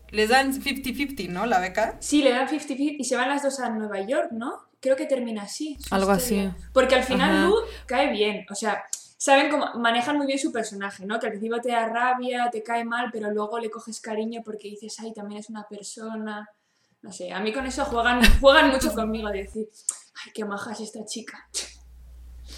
[0.10, 1.46] les dan 50-50, ¿no?
[1.46, 1.98] La beca.
[2.00, 4.73] Sí, le dan 50-50 y se van las dos a Nueva York, ¿no?
[4.84, 5.78] Creo que termina así.
[5.92, 6.50] Algo historia.
[6.50, 6.66] así.
[6.74, 7.46] Porque al final Ajá.
[7.48, 8.84] Lu cae bien, o sea,
[9.18, 11.22] saben cómo manejan muy bien su personaje, ¿no?
[11.22, 14.68] Que al principio te da rabia, te cae mal, pero luego le coges cariño porque
[14.68, 16.50] dices, ay, también es una persona.
[17.02, 19.70] No sé, a mí con eso juegan, juegan mucho conmigo, de decir,
[20.26, 21.48] ay, qué maja es esta chica.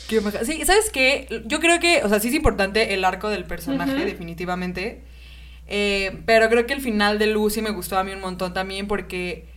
[0.09, 0.43] Qué maja.
[0.43, 1.43] Sí, ¿sabes qué?
[1.45, 5.03] Yo creo que, o sea, sí es importante el arco del personaje, definitivamente.
[5.67, 8.55] Eh, pero creo que el final de Lu sí me gustó a mí un montón
[8.55, 9.53] también porque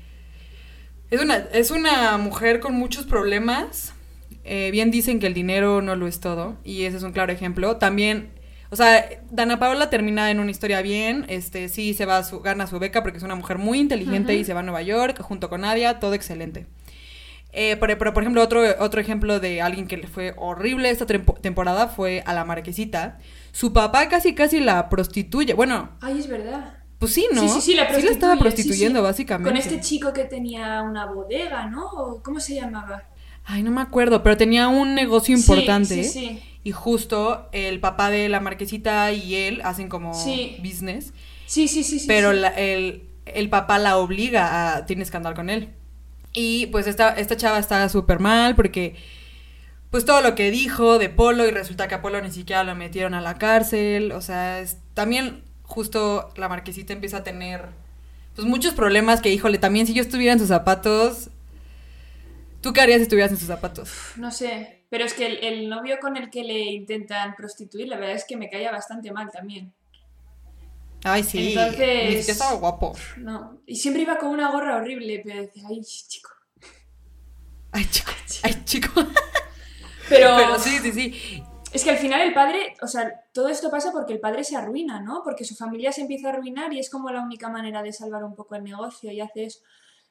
[1.10, 3.94] es una, es una mujer con muchos problemas.
[4.44, 6.56] Eh, bien dicen que el dinero no lo es todo.
[6.64, 7.76] Y ese es un claro ejemplo.
[7.76, 8.30] También,
[8.70, 11.26] o sea, Dana Paola termina en una historia bien.
[11.28, 14.34] Este, sí se va a su, gana su beca porque es una mujer muy inteligente
[14.34, 16.66] y se va a Nueva York junto con Nadia, todo excelente.
[17.52, 21.06] Eh, pero, pero, por ejemplo, otro, otro ejemplo de alguien que le fue horrible esta
[21.06, 23.18] tempo- temporada fue a la marquesita.
[23.52, 25.54] Su papá casi casi la prostituye.
[25.54, 26.77] Bueno, Ay, es verdad.
[26.98, 27.42] Pues sí, ¿no?
[27.42, 29.02] Sí, sí, sí, la Sí la estaba sí, prostituyendo, sí.
[29.04, 29.50] básicamente.
[29.50, 31.86] Con este chico que tenía una bodega, ¿no?
[31.86, 33.04] ¿O ¿Cómo se llamaba?
[33.44, 36.02] Ay, no me acuerdo, pero tenía un negocio importante.
[36.04, 36.42] Sí, sí.
[36.64, 40.10] Y justo el papá de la marquesita y él hacen como
[40.62, 41.12] business.
[41.46, 42.06] Sí, sí, sí, sí.
[42.06, 44.84] pero la- el, el papá la obliga a.
[44.84, 45.70] Tienes que andar con él.
[46.34, 48.96] Y pues esta, esta chava está súper mal porque.
[49.90, 52.74] Pues todo lo que dijo de Polo y resulta que a Polo ni siquiera lo
[52.74, 54.12] metieron a la cárcel.
[54.12, 57.66] O sea, es- también justo la marquesita empieza a tener
[58.34, 61.30] pues muchos problemas que, híjole, también si yo estuviera en sus zapatos.
[62.60, 63.90] ¿Tú qué harías si estuvieras en sus zapatos?
[64.16, 67.96] No sé, pero es que el, el novio con el que le intentan prostituir, la
[67.96, 69.72] verdad es que me caía bastante mal también.
[71.04, 71.52] Ay, sí.
[71.56, 72.96] Entonces- estaba guapo.
[73.18, 76.30] No, y siempre iba con una gorra horrible, pero decía, ay, chico.
[77.70, 78.10] Ay, chico.
[78.42, 78.90] Ay, chico.
[80.08, 81.42] Pero, Pero sí, sí, sí.
[81.72, 84.56] Es que al final el padre, o sea, todo esto pasa porque el padre se
[84.56, 85.22] arruina, ¿no?
[85.24, 88.24] Porque su familia se empieza a arruinar y es como la única manera de salvar
[88.24, 89.60] un poco el negocio y hace eso.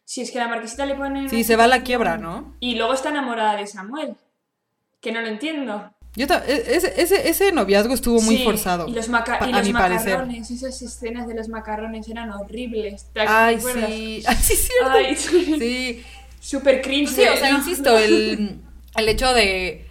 [0.06, 1.28] Si es que la marquesita le pone...
[1.30, 2.56] Sí, se va a la quiebra, ¿no?
[2.60, 4.15] Y luego está enamorada de Samuel,
[5.02, 5.91] que no lo entiendo.
[6.15, 8.88] Yo e- ese, ese, ese noviazgo estuvo muy Sí, forzado.
[8.88, 10.13] Y los, maca- y los mi parecer.
[10.13, 13.08] macarrones, esas escenas de los macarrones eran horribles.
[13.13, 14.24] ¿Te Ay, sí.
[14.28, 14.91] Ay, sí, cierto.
[14.91, 15.15] Ay,
[15.60, 16.04] Sí.
[16.39, 17.10] Súper cringe.
[17.12, 17.58] Sí, o sea, ¿no?
[17.58, 18.62] insisto, el,
[18.96, 19.87] el hecho de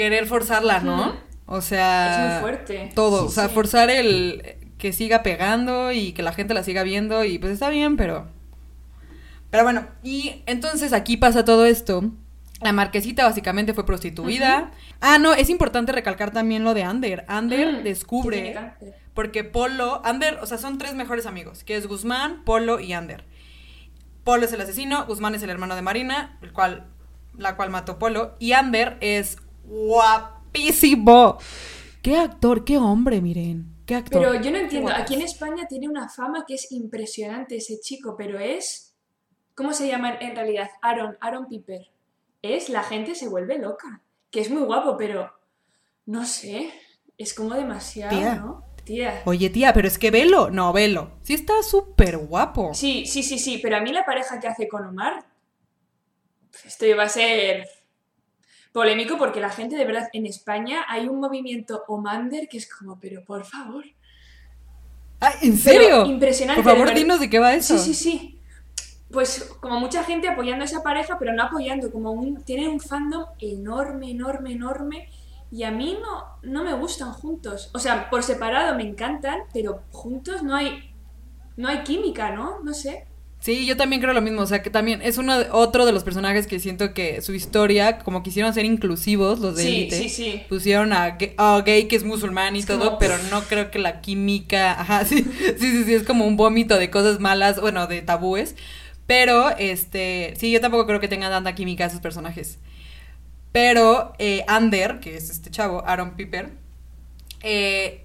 [0.00, 1.14] querer forzarla, ¿no?
[1.44, 2.12] O sea.
[2.14, 2.90] Es muy fuerte.
[2.94, 3.20] Todo.
[3.20, 3.54] Sí, o sea, sí.
[3.54, 7.68] forzar el que siga pegando y que la gente la siga viendo y pues está
[7.68, 8.26] bien, pero.
[9.50, 12.10] Pero bueno, y entonces aquí pasa todo esto.
[12.62, 14.70] La marquesita básicamente fue prostituida.
[15.02, 17.26] Ah, no, es importante recalcar también lo de Ander.
[17.28, 18.56] Ander Mm, descubre.
[19.12, 23.24] Porque Polo, Ander, o sea, son tres mejores amigos, que es Guzmán, Polo y Ander.
[24.24, 26.86] Polo es el asesino, Guzmán es el hermano de Marina, el cual,
[27.36, 29.36] la cual mató Polo, y Ander es
[29.70, 31.38] guapísimo.
[32.02, 33.76] Qué actor, qué hombre, miren.
[33.86, 34.20] Qué actor.
[34.20, 38.14] Pero yo no entiendo, aquí en España tiene una fama que es impresionante ese chico,
[38.16, 38.94] pero es...
[39.54, 40.70] ¿Cómo se llama en realidad?
[40.80, 41.90] Aaron, Aaron Piper.
[42.40, 45.30] Es, la gente se vuelve loca, que es muy guapo, pero
[46.06, 46.70] no sé,
[47.18, 48.34] es como demasiado, Tía.
[48.36, 48.64] ¿no?
[48.84, 49.22] Tía.
[49.26, 51.18] Oye, tía, pero es que velo, no, velo.
[51.22, 52.72] Sí está súper guapo.
[52.72, 55.26] Sí, sí, sí, sí, pero a mí la pareja que hace con Omar,
[56.64, 57.68] esto va a ser
[58.72, 62.98] polémico porque la gente de verdad en España hay un movimiento Omander que es como,
[62.98, 63.84] pero por favor.
[65.20, 66.06] Ay, ¿En Pero serio?
[66.06, 66.62] impresionante.
[66.62, 67.76] Por favor, de dinos de qué va eso.
[67.78, 68.40] Sí, sí, sí.
[69.10, 72.80] Pues como mucha gente apoyando a esa pareja, pero no apoyando, como un, tienen un
[72.80, 75.08] fandom enorme, enorme, enorme.
[75.50, 77.70] Y a mí no, no me gustan juntos.
[77.74, 80.94] O sea, por separado me encantan, pero juntos no hay,
[81.56, 82.60] no hay química, ¿no?
[82.60, 83.06] No sé.
[83.40, 85.92] Sí, yo también creo lo mismo, o sea que también es uno de- otro de
[85.92, 89.96] los personajes que siento que su historia, como quisieron ser inclusivos los de Sí, Elite,
[89.98, 90.42] sí, sí.
[90.50, 93.70] pusieron a, gay- a gay que es musulmán y Es todo, como- pero no creo
[93.70, 97.58] que la química, ajá, sí, sí, sí, sí, es como un vómito de cosas malas,
[97.60, 98.56] bueno, de tabúes,
[99.06, 102.58] pero este, sí, yo tampoco creo que tengan tanta química esos personajes.
[103.52, 106.50] Pero eh, Ander, que es este chavo, Aaron Piper,
[107.42, 108.04] eh,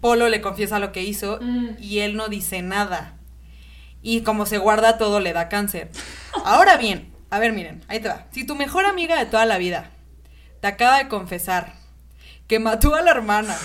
[0.00, 1.68] Polo le confiesa lo que hizo Mm.
[1.80, 3.15] y él no dice nada.
[4.08, 5.90] Y como se guarda todo, le da cáncer.
[6.44, 8.28] Ahora bien, a ver, miren, ahí te va.
[8.30, 9.90] Si tu mejor amiga de toda la vida
[10.60, 11.72] te acaba de confesar
[12.46, 13.56] que mató a la hermana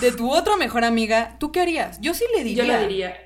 [0.00, 2.00] de tu otra mejor amiga, ¿tú qué harías?
[2.00, 2.64] Yo sí le Yo diría.
[2.80, 3.16] lo diría.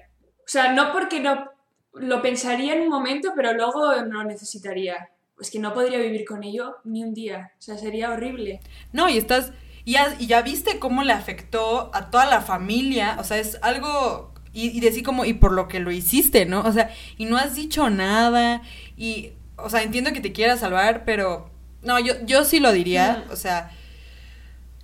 [0.41, 1.51] O sea, no porque no
[1.95, 5.09] lo pensaría en un momento, pero luego no lo necesitaría.
[5.41, 7.53] Es que no podría vivir con ello ni un día.
[7.59, 8.61] O sea, sería horrible.
[8.93, 9.53] No, y estás.
[9.87, 13.17] Y ya, y ya viste cómo le afectó a toda la familia.
[13.21, 14.35] O sea, es algo.
[14.53, 16.61] Y, y decir como, y por lo que lo hiciste, ¿no?
[16.63, 18.63] O sea, y no has dicho nada.
[18.97, 19.33] Y.
[19.57, 21.51] O sea, entiendo que te quieras salvar, pero.
[21.83, 23.25] No, yo, yo sí lo diría.
[23.31, 23.71] O sea.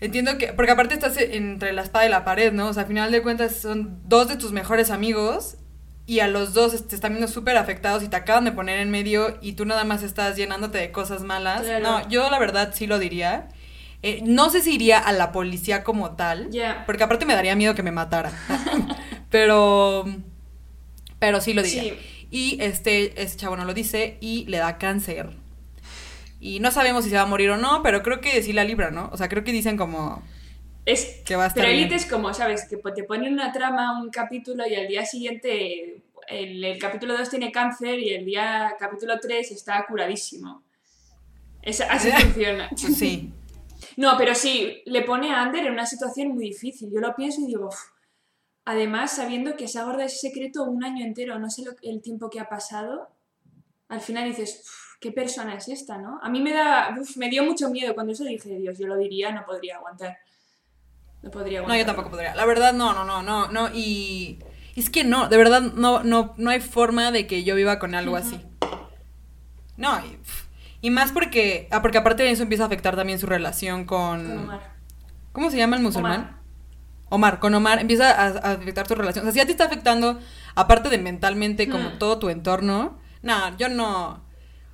[0.01, 0.53] Entiendo que.
[0.53, 2.69] Porque aparte estás entre la espada y la pared, ¿no?
[2.69, 5.57] O sea, al final de cuentas son dos de tus mejores amigos.
[6.07, 8.91] Y a los dos te están viendo súper afectados y te acaban de poner en
[8.91, 11.63] medio y tú nada más estás llenándote de cosas malas.
[11.63, 11.83] Claro.
[11.83, 13.49] No, yo la verdad sí lo diría.
[14.03, 16.51] Eh, no sé si iría a la policía como tal.
[16.51, 16.83] Ya.
[16.85, 18.33] Porque aparte me daría miedo que me matara.
[19.35, 20.05] pero.
[21.19, 21.83] Pero sí lo diría.
[21.83, 22.27] Sí.
[22.31, 25.31] Y este, este chavo no lo dice y le da cáncer.
[26.39, 28.63] Y no sabemos si se va a morir o no, pero creo que sí la
[28.63, 29.11] libra, ¿no?
[29.13, 30.23] O sea, creo que dicen como.
[30.87, 31.75] Es, Que va a estar pero.
[31.77, 32.69] Elite es como, ¿sabes?
[32.69, 37.29] Que te ponen una trama, un capítulo y al día siguiente el, el capítulo 2
[37.29, 40.63] tiene cáncer y el día capítulo 3 está curadísimo.
[41.61, 42.71] Es, así funciona.
[42.77, 43.33] Sí.
[43.97, 46.91] No, pero sí, le pone a Ander en una situación muy difícil.
[46.93, 47.94] Yo lo pienso y digo, "Uf".
[48.65, 52.01] Además sabiendo que se ha guardado ese secreto un año entero, no sé lo- el
[52.03, 53.09] tiempo que ha pasado,
[53.89, 56.19] al final dices, "Uf, ¿qué persona es esta, no?
[56.23, 58.97] A mí me da, uf, me dio mucho miedo cuando eso dije, Dios, yo lo
[58.97, 60.17] diría, no podría aguantar.
[61.23, 61.79] No podría No, aguantar.
[61.81, 62.35] yo tampoco podría.
[62.35, 63.69] La verdad, no, no, no, no, no.
[63.75, 64.39] Y
[64.77, 67.95] es que no, de verdad, no, no, no hay forma de que yo viva con
[67.95, 68.41] algo así.
[69.77, 70.19] No, y,
[70.87, 74.25] y más porque, ah, porque aparte de eso empieza a afectar también su relación con...
[74.27, 74.75] Con Omar.
[75.33, 76.21] ¿Cómo se llama el musulmán?
[76.21, 76.44] Omar.
[77.41, 79.25] Con Omar empieza a, a afectar tu relación.
[79.25, 80.19] O sea, si a ti está afectando,
[80.55, 84.09] aparte de mentalmente, como todo tu entorno, no, yo no.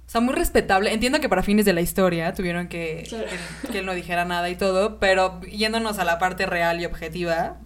[0.06, 0.92] O sea, muy respetable.
[0.92, 3.26] Entiendo que para fines de la historia tuvieron que, Claro.
[3.62, 6.84] que, que él no dijera nada y todo, pero yéndonos a la parte real y
[6.84, 7.58] objetiva,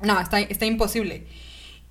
[0.00, 1.26] no, está, está imposible.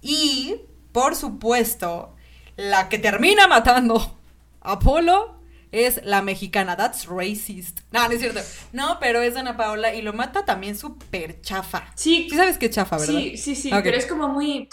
[0.01, 0.55] Y,
[0.91, 2.15] por supuesto,
[2.55, 4.17] la que termina matando
[4.61, 5.36] a Apolo
[5.71, 6.75] es la mexicana.
[6.77, 7.81] That's racist.
[7.91, 8.39] No, no es cierto.
[8.73, 11.91] No, pero es Ana Paola y lo mata también súper chafa.
[11.95, 13.13] Sí, Sí sabes es chafa, ¿verdad?
[13.19, 14.69] sí, sí, sí, pero es como muy...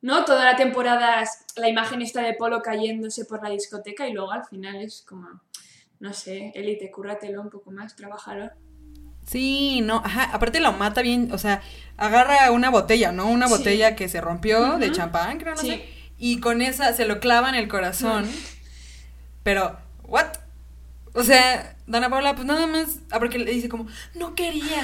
[0.00, 0.24] ¿No?
[0.26, 1.24] Toda la temporada
[1.56, 5.28] la imagen está de Polo cayéndose por la discoteca y luego al final es como...
[6.00, 8.50] No sé, Elite, cúrratelo un poco más, trabajalo.
[9.26, 11.62] Sí, no, ajá, aparte lo mata bien, o sea,
[11.96, 13.26] agarra una botella, ¿no?
[13.30, 13.54] Una Sí.
[13.54, 15.68] botella que se rompió de champán, creo, no Sí.
[15.68, 15.88] sé.
[16.18, 18.28] Y con esa se lo clava en el corazón.
[19.42, 19.78] Pero,
[20.14, 20.26] ¿what?
[21.12, 24.82] O sea, Dana Paula, pues nada más, ah, porque le dice como, no quería.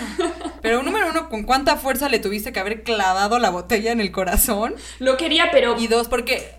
[0.62, 4.12] Pero número uno, ¿con cuánta fuerza le tuviste que haber clavado la botella en el
[4.12, 4.75] corazón?
[4.99, 5.79] Lo quería, pero...
[5.81, 6.53] Y dos, porque,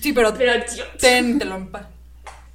[0.00, 0.52] sí, pero, Pero,
[0.98, 1.68] ten, te lo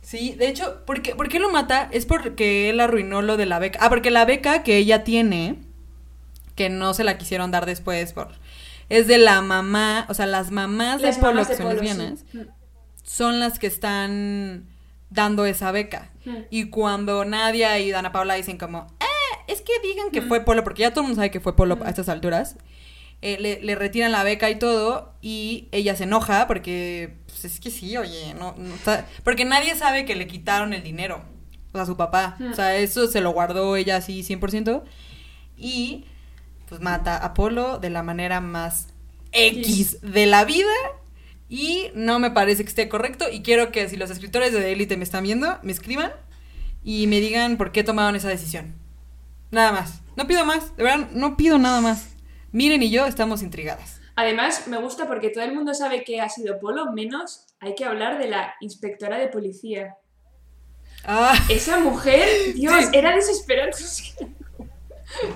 [0.01, 1.89] Sí, de hecho, ¿por qué, por qué lo mata?
[1.91, 3.79] Es porque él arruinó lo de la beca.
[3.81, 5.60] Ah, porque la beca que ella tiene,
[6.55, 8.29] que no se la quisieron dar después por...
[8.89, 11.73] Es de la mamá, o sea, las mamás Las de Polo, que son sí.
[11.73, 12.25] lesbianas,
[13.03, 14.74] son las que están
[15.15, 16.12] dando esa beca.
[16.25, 16.36] Mm.
[16.51, 19.06] Y cuando Nadia y Dana Paula dicen como, eh,
[19.47, 20.28] es que digan que Mm.
[20.28, 21.84] fue Polo, porque ya todo el mundo sabe que fue Polo Mm.
[21.84, 22.58] a estas alturas,
[23.21, 27.60] eh, le, le retiran la beca y todo, y ella se enoja porque, pues es
[27.60, 31.23] que sí, oye, no, no está- porque nadie sabe que le quitaron el dinero,
[31.71, 34.84] o sea, su papá, o sea, eso se lo guardó ella así 100%,
[35.58, 36.06] y
[36.67, 38.88] pues mata a Polo de la manera más
[39.32, 40.71] X de la vida.
[41.57, 43.25] Y no me parece que esté correcto.
[43.31, 46.11] Y quiero que si los escritores de Élite me están viendo, me escriban
[46.83, 48.75] y me digan por qué tomaron esa decisión.
[49.51, 50.01] Nada más.
[50.17, 50.75] No pido más.
[50.75, 52.09] De verdad, no pido nada más.
[52.51, 54.01] Miren y yo estamos intrigadas.
[54.17, 57.85] Además, me gusta porque todo el mundo sabe que ha sido Polo, menos hay que
[57.85, 59.95] hablar de la inspectora de policía.
[61.05, 62.97] Ah, Esa mujer, Dios, Sí.
[62.97, 63.77] era desesperante.
[63.77, 64.13] sí,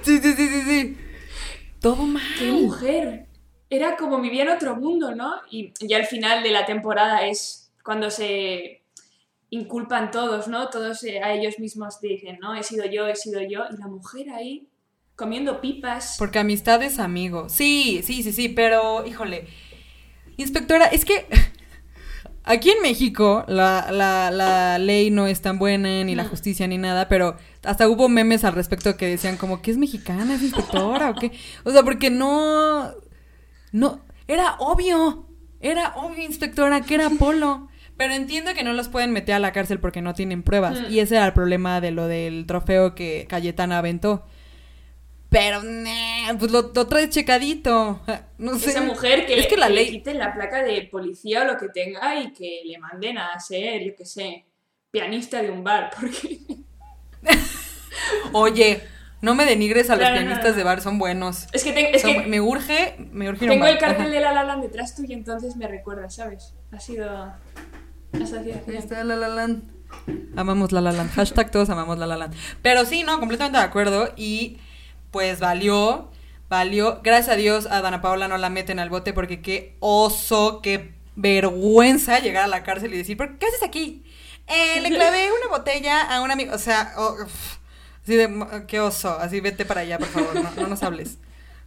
[0.03, 0.97] sí, sí, sí, sí.
[1.79, 2.23] Todo mal.
[2.37, 3.25] ¡Qué mujer!
[3.69, 5.33] Era como vivía en otro mundo, ¿no?
[5.51, 8.81] Y ya al final de la temporada es cuando se
[9.51, 10.69] inculpan todos, ¿no?
[10.69, 12.55] Todos eh, a ellos mismos dicen, ¿no?
[12.55, 13.63] He sido yo, he sido yo.
[13.71, 14.67] Y la mujer ahí
[15.15, 16.15] comiendo pipas.
[16.17, 17.49] Porque amistad es amigo.
[17.49, 19.47] Sí, sí, sí, sí, pero híjole.
[20.37, 21.25] Inspectora, es que
[22.43, 26.29] aquí en México la, la, la ley no es tan buena, ni la Mm.
[26.29, 30.35] justicia, ni nada, pero hasta hubo memes al respecto que decían como que es mexicana,
[30.35, 31.31] es inspectora o qué.
[31.65, 32.91] O sea, porque no.
[33.71, 34.01] No.
[34.27, 35.27] Era obvio.
[35.59, 37.67] Era obvio, inspectora, que era Polo.
[37.97, 40.81] Pero entiendo que no los pueden meter a la cárcel porque no tienen pruebas.
[40.81, 40.91] Mm.
[40.91, 44.25] Y ese era el problema de lo del trofeo que Cayetana aventó.
[45.29, 48.01] Pero, nah, pues lo, lo traes checadito.
[48.37, 48.69] No sé.
[48.69, 51.57] Esa mujer que, es que la que le quiten la placa de policía o lo
[51.57, 54.45] que tenga y que le manden a ser, yo qué sé,
[54.91, 56.39] pianista de un bar, porque
[58.31, 58.81] Oye,
[59.21, 61.47] No me denigres a los No, no, no, pianistas de bar, son buenos.
[61.51, 64.21] Es que, te- es Son que bu- me urge, me urge tengo el cartel de
[64.21, 66.53] La La Land detrás tuyo, entonces me recuerda, ¿sabes?
[66.71, 67.33] Ha sido
[68.13, 68.75] asociación.
[68.75, 69.63] está La La Land.
[70.35, 71.11] Amamos La La Land.
[71.11, 72.35] Hashtag todos amamos La La Land.
[72.61, 74.13] Pero sí, no, completamente de acuerdo.
[74.15, 74.57] Y
[75.11, 76.11] pues valió,
[76.47, 77.01] valió.
[77.03, 80.93] Gracias a Dios a Dana Paola no la meten al bote porque qué oso, qué
[81.15, 84.03] vergüenza llegar a la cárcel y decir, ¿pero qué haces aquí?
[84.47, 86.53] "Eh, le clavé una botella a un amigo.
[86.53, 87.57] O sea, oh, uf.
[88.09, 89.09] Así de, "M- qué oso.
[89.19, 91.17] Así vete para allá, por favor, no, no nos hables.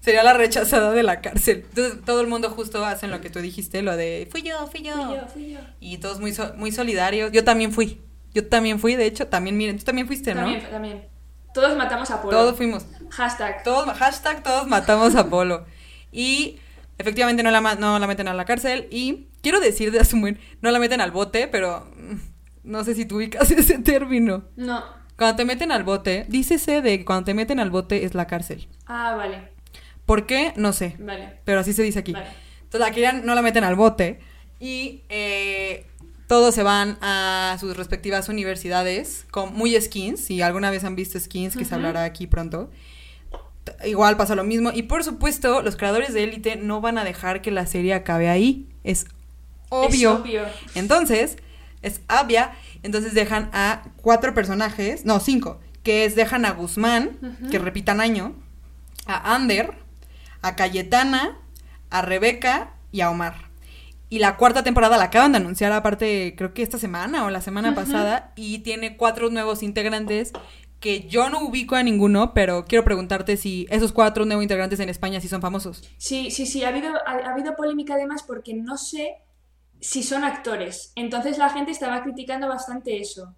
[0.00, 1.64] Sería la rechazada de la cárcel.
[1.68, 4.82] Entonces, todo el mundo justo hacen lo que tú dijiste, lo de, fui yo, fui
[4.82, 4.94] yo.
[4.94, 5.60] Fui yo, fui yo.
[5.78, 7.30] Y todos muy, so- muy solidarios.
[7.30, 8.00] Yo también fui.
[8.34, 10.40] Yo también fui, de hecho, también, miren, tú también fuiste, ¿no?
[10.40, 11.08] También, también.
[11.54, 12.36] Todos matamos a Polo.
[12.36, 12.84] Todos fuimos.
[13.10, 13.62] Hashtag.
[13.62, 15.66] Todos, hashtag todos matamos a Polo.
[16.10, 16.58] Y
[16.98, 18.88] efectivamente no la, no la meten a la cárcel.
[18.90, 22.16] Y quiero decir de asumir, no la meten al bote, pero mm,
[22.64, 24.44] no sé si tú ubicas ese término.
[24.56, 24.82] No.
[25.22, 28.26] Cuando te meten al bote, dícese de que cuando te meten al bote es la
[28.26, 28.66] cárcel.
[28.86, 29.50] Ah, vale.
[30.04, 30.52] ¿Por qué?
[30.56, 30.96] No sé.
[30.98, 31.38] Vale.
[31.44, 32.12] Pero así se dice aquí.
[32.12, 32.26] Vale.
[32.64, 34.18] Entonces aquí ya no la meten al bote
[34.58, 35.86] y eh,
[36.26, 40.24] todos se van a sus respectivas universidades con muy skins.
[40.24, 42.68] Si alguna vez han visto skins, que se hablará aquí pronto.
[43.84, 44.72] Igual pasa lo mismo.
[44.74, 48.28] Y por supuesto, los creadores de Élite no van a dejar que la serie acabe
[48.28, 48.66] ahí.
[48.82, 49.06] Es
[49.68, 50.14] obvio.
[50.14, 50.42] Es obvio.
[50.74, 51.36] Entonces,
[51.82, 52.56] es obvia.
[52.82, 57.18] Entonces dejan a cuatro personajes, no, cinco, que es dejan a Guzmán,
[57.50, 58.34] que repitan año,
[59.06, 59.74] a Ander,
[60.42, 61.38] a Cayetana,
[61.90, 63.50] a Rebeca y a Omar.
[64.08, 67.40] Y la cuarta temporada la acaban de anunciar, aparte, creo que esta semana o la
[67.40, 70.32] semana pasada, y tiene cuatro nuevos integrantes
[70.80, 74.88] que yo no ubico a ninguno, pero quiero preguntarte si esos cuatro nuevos integrantes en
[74.88, 75.88] España sí son famosos.
[75.96, 79.14] Sí, sí, sí, ha habido, ha, ha habido polémica además porque no sé
[79.82, 80.92] si son actores.
[80.96, 83.34] Entonces la gente estaba criticando bastante eso.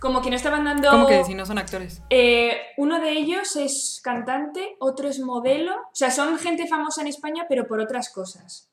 [0.00, 0.90] Como que no estaban dando...
[0.90, 2.02] ¿Cómo que si no son actores?
[2.10, 5.74] Eh, uno de ellos es cantante, otro es modelo.
[5.76, 8.68] O sea, son gente famosa en España, pero por otras cosas.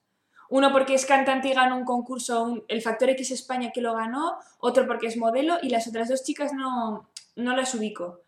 [0.49, 3.93] Uno porque es cantante y ganó un concurso, un- el Factor X España que lo
[3.93, 8.21] ganó, otro porque es modelo y las otras dos chicas no, no las ubico.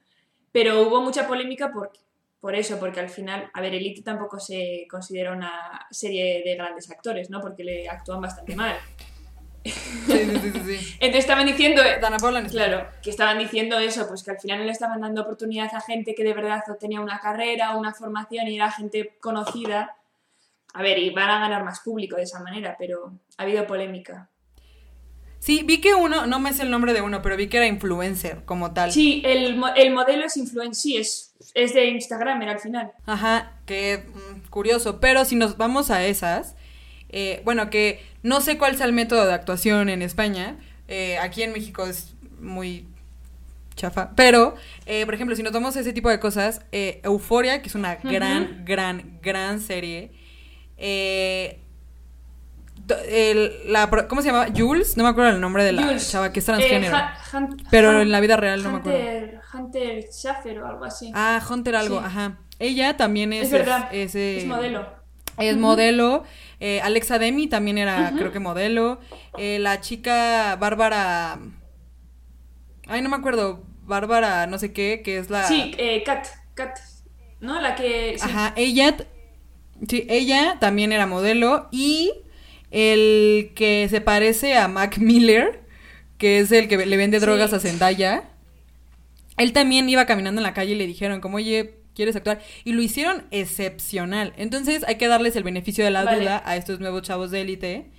[0.51, 1.91] Pero hubo mucha polémica por,
[2.41, 6.89] por eso, porque al final, a ver, Elite tampoco se considera una serie de grandes
[6.89, 7.39] actores, ¿no?
[7.39, 8.75] Porque le actúan bastante mal.
[9.63, 9.71] Sí,
[10.07, 10.95] sí, sí.
[10.99, 12.49] Entonces estaban diciendo, Dana especial.
[12.49, 15.81] Claro, que estaban diciendo eso, pues que al final no le estaban dando oportunidad a
[15.81, 19.95] gente que de verdad tenía una carrera, una formación y era gente conocida.
[20.73, 24.29] A ver, y van a ganar más público de esa manera, pero ha habido polémica.
[25.37, 27.67] Sí, vi que uno, no me sé el nombre de uno, pero vi que era
[27.67, 28.91] influencer como tal.
[28.91, 32.91] Sí, el, el modelo es influencer, sí, es, es de Instagram al final.
[33.05, 34.99] Ajá, que mm, curioso.
[34.99, 36.55] Pero si nos vamos a esas,
[37.09, 40.57] eh, bueno, que no sé cuál sea el método de actuación en España.
[40.87, 42.85] eh, aquí en México es muy
[43.75, 44.11] chafa.
[44.15, 47.75] Pero, eh, por ejemplo, si nos tomamos ese tipo de cosas, eh, Euforia, que es
[47.75, 50.11] una gran, gran, gran serie.
[53.05, 54.47] Eh, el- la, ¿Cómo se llama?
[54.55, 56.97] Jules, no me acuerdo el nombre de la Jules, chava que es eh, transgénero.
[57.33, 58.99] Han- pero Han- en la vida real no me acuerdo.
[58.99, 61.11] Hunter, Hunter Schaffer o algo así.
[61.13, 62.05] Ah, Hunter algo, Sí.
[62.05, 62.37] ajá.
[62.59, 64.85] Ella también es, es verdad, es, es, eh, modelo.
[65.37, 66.23] Es modelo.
[66.59, 68.99] Eh, Alexa Demi también era, creo que modelo.
[69.37, 71.39] Eh, la chica Bárbara.
[72.87, 73.63] Ay, no me acuerdo.
[73.83, 75.43] Bárbara, no sé qué, que es la.
[75.47, 76.77] Sí, eh, Kat, Kat,
[77.39, 77.59] ¿no?
[77.59, 78.15] La que...
[78.17, 78.25] sí.
[78.29, 78.95] Ajá, ella.
[79.87, 81.67] Sí, ella también era modelo.
[81.71, 82.11] Y
[82.71, 85.61] el que se parece a Mac Miller,
[86.17, 87.25] que es el que le vende Sí.
[87.25, 88.23] drogas a Zendaya.
[89.37, 92.41] Él también iba caminando en la calle y le dijeron, como, oye, ¿quieres actuar?
[92.63, 94.33] Y lo hicieron excepcional.
[94.37, 96.19] Entonces hay que darles el beneficio de la Vale.
[96.21, 97.91] duda a estos nuevos chavos de élite.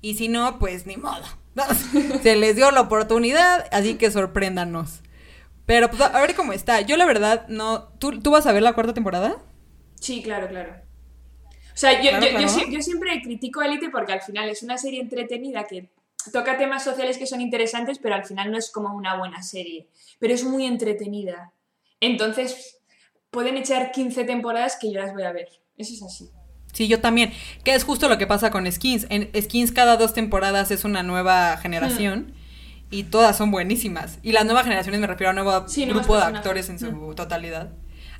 [0.00, 1.24] Y si no, pues ni modo.
[2.22, 5.00] Se les dio la oportunidad, así que sorpréndanos.
[5.66, 6.80] Pero pues a ver cómo está.
[6.80, 7.84] Yo la verdad no...
[7.98, 9.36] ¿Tú, ¿tú vas a ver la cuarta temporada?
[10.00, 10.74] Sí, claro, claro.
[11.80, 12.48] O sea, yo, Claro, yo- yo claro.
[12.52, 15.88] si- yo siempre critico a Elite porque al final es una serie entretenida que
[16.30, 19.86] toca temas sociales que son interesantes, pero al final no es como una buena serie.
[20.18, 21.52] Pero es muy entretenida.
[22.00, 22.76] Entonces,
[23.30, 25.48] pueden echar 15 temporadas que yo las voy a ver.
[25.78, 26.30] Eso es así.
[26.74, 27.32] Sí, yo también.
[27.64, 29.06] Que es justo lo que pasa con Skins.
[29.08, 32.34] En Skins cada dos temporadas es una nueva generación.
[32.90, 34.18] Y todas son buenísimas.
[34.22, 36.90] Y las nuevas generaciones me refiero a un nuevo Sí, grupo de actores en su
[36.92, 37.14] Mm.
[37.14, 37.70] totalidad.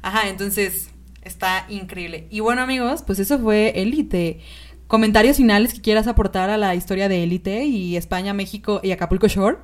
[0.00, 0.90] Ajá, entonces
[1.22, 2.26] está increíble.
[2.30, 4.40] Y bueno, amigos, pues eso fue Élite.
[4.86, 9.28] Comentarios finales que quieras aportar a la historia de Élite y España, México y Acapulco
[9.28, 9.58] Shore.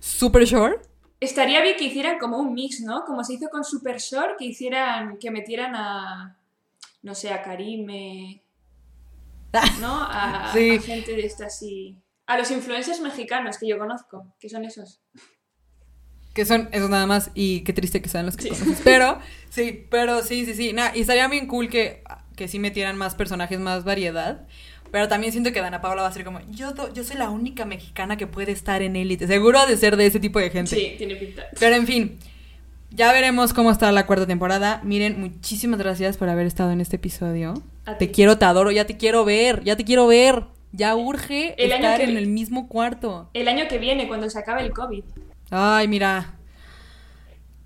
[0.00, 0.76] Super Shore.
[1.20, 3.04] Estaría bien que hicieran como un mix, ¿no?
[3.06, 6.36] Como se hizo con Super Short, que hicieran, que metieran a,
[7.02, 8.42] no sé, a Karime,
[9.80, 10.02] ¿no?
[10.02, 10.70] A, Sí.
[10.76, 11.96] a gente de esta así.
[12.26, 15.00] A los influencers mexicanos que yo conozco, que son esos.
[16.34, 18.80] Que son esos nada más y qué triste que sean los que conoces.
[18.84, 19.18] Pero,
[19.52, 20.72] sí, pero sí, sí, sí.
[20.72, 22.02] Nah, y estaría bien cool que,
[22.36, 24.46] que sí metieran más personajes, más variedad.
[24.90, 27.30] Pero también siento que Dana Paula va a ser como, yo, do- yo soy la
[27.30, 29.26] única mexicana que puede estar en élite.
[29.26, 30.76] Seguro ha de ser de ese tipo de gente.
[30.76, 31.44] Sí, tiene pinta.
[31.58, 32.18] Pero en fin,
[32.90, 34.80] ya veremos cómo está la cuarta temporada.
[34.84, 37.54] Miren, muchísimas gracias por haber estado en este episodio.
[37.86, 38.12] A Te ti.
[38.12, 40.44] quiero, te adoro, ya te quiero ver, ya te quiero ver.
[40.74, 43.28] Ya urge El año estar que en el mismo cuarto.
[43.34, 45.04] El año que viene, cuando se acabe el COVID.
[45.50, 46.34] Ay, mira.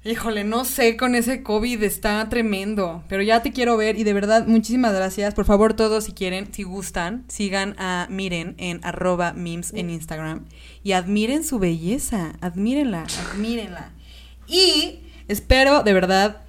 [0.06, 4.12] Híjole, no sé, con ese COVID está tremendo, pero ya te quiero ver y de
[4.12, 5.34] verdad muchísimas gracias.
[5.34, 10.44] Por favor, todos si quieren, si gustan, sigan a Miren en arroba memes en Instagram
[10.84, 13.90] y admiren su belleza, admírenla, admírenla.
[14.46, 16.42] Y espero de verdad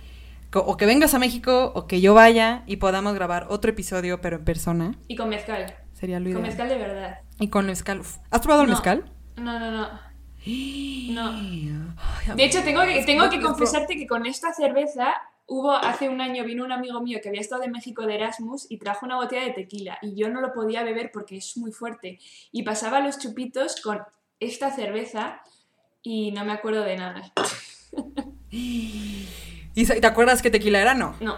[0.54, 4.38] o que vengas a México o que yo vaya y podamos grabar otro episodio, pero
[4.38, 4.96] en persona.
[5.08, 5.74] Y con mezcal.
[5.94, 6.44] Sería lo Con ideal.
[6.44, 7.20] mezcal de verdad.
[7.40, 8.02] Y con mezcal.
[8.02, 8.18] uf.
[8.30, 9.12] ¿Has probado el mezcal?
[9.36, 10.07] No, no, no.
[11.12, 11.32] No.
[12.36, 15.14] De hecho, tengo que, tengo que confesarte que con esta cerveza
[15.48, 18.68] hubo hace un año vino un amigo mío que había estado de México de Erasmus
[18.70, 21.72] y trajo una botella de tequila y yo no lo podía beber porque es muy
[21.72, 22.20] fuerte
[22.52, 24.02] y pasaba los chupitos con
[24.40, 25.42] esta cerveza
[26.04, 27.34] y no me acuerdo de nada.
[28.52, 30.94] ¿Y te acuerdas qué tequila era?
[30.94, 31.16] No.
[31.20, 31.36] No.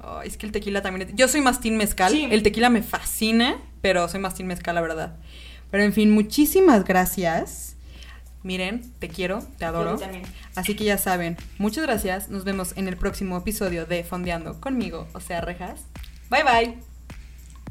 [0.00, 1.16] Oh, es que el tequila también.
[1.16, 2.12] Yo soy más team mezcal.
[2.12, 2.28] Sí.
[2.30, 5.16] El tequila me fascina, pero soy más team mezcal, la verdad.
[5.70, 7.77] Pero en fin, muchísimas gracias.
[8.42, 9.92] Miren, te quiero, te adoro.
[9.92, 10.22] Yo también.
[10.54, 12.28] Así que ya saben, muchas gracias.
[12.28, 15.82] Nos vemos en el próximo episodio de Fondeando conmigo, o sea, Rejas.
[16.30, 16.78] Bye bye.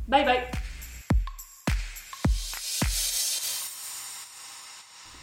[0.07, 0.68] Bye bye.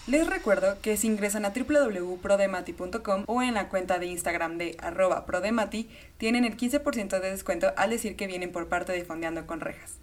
[0.07, 5.25] Les recuerdo que si ingresan a www.prodemati.com o en la cuenta de Instagram de arroba
[5.25, 5.89] prodemati,
[6.19, 9.95] tienen el 15% de descuento al decir que vienen por parte de Fondeando con Rejas.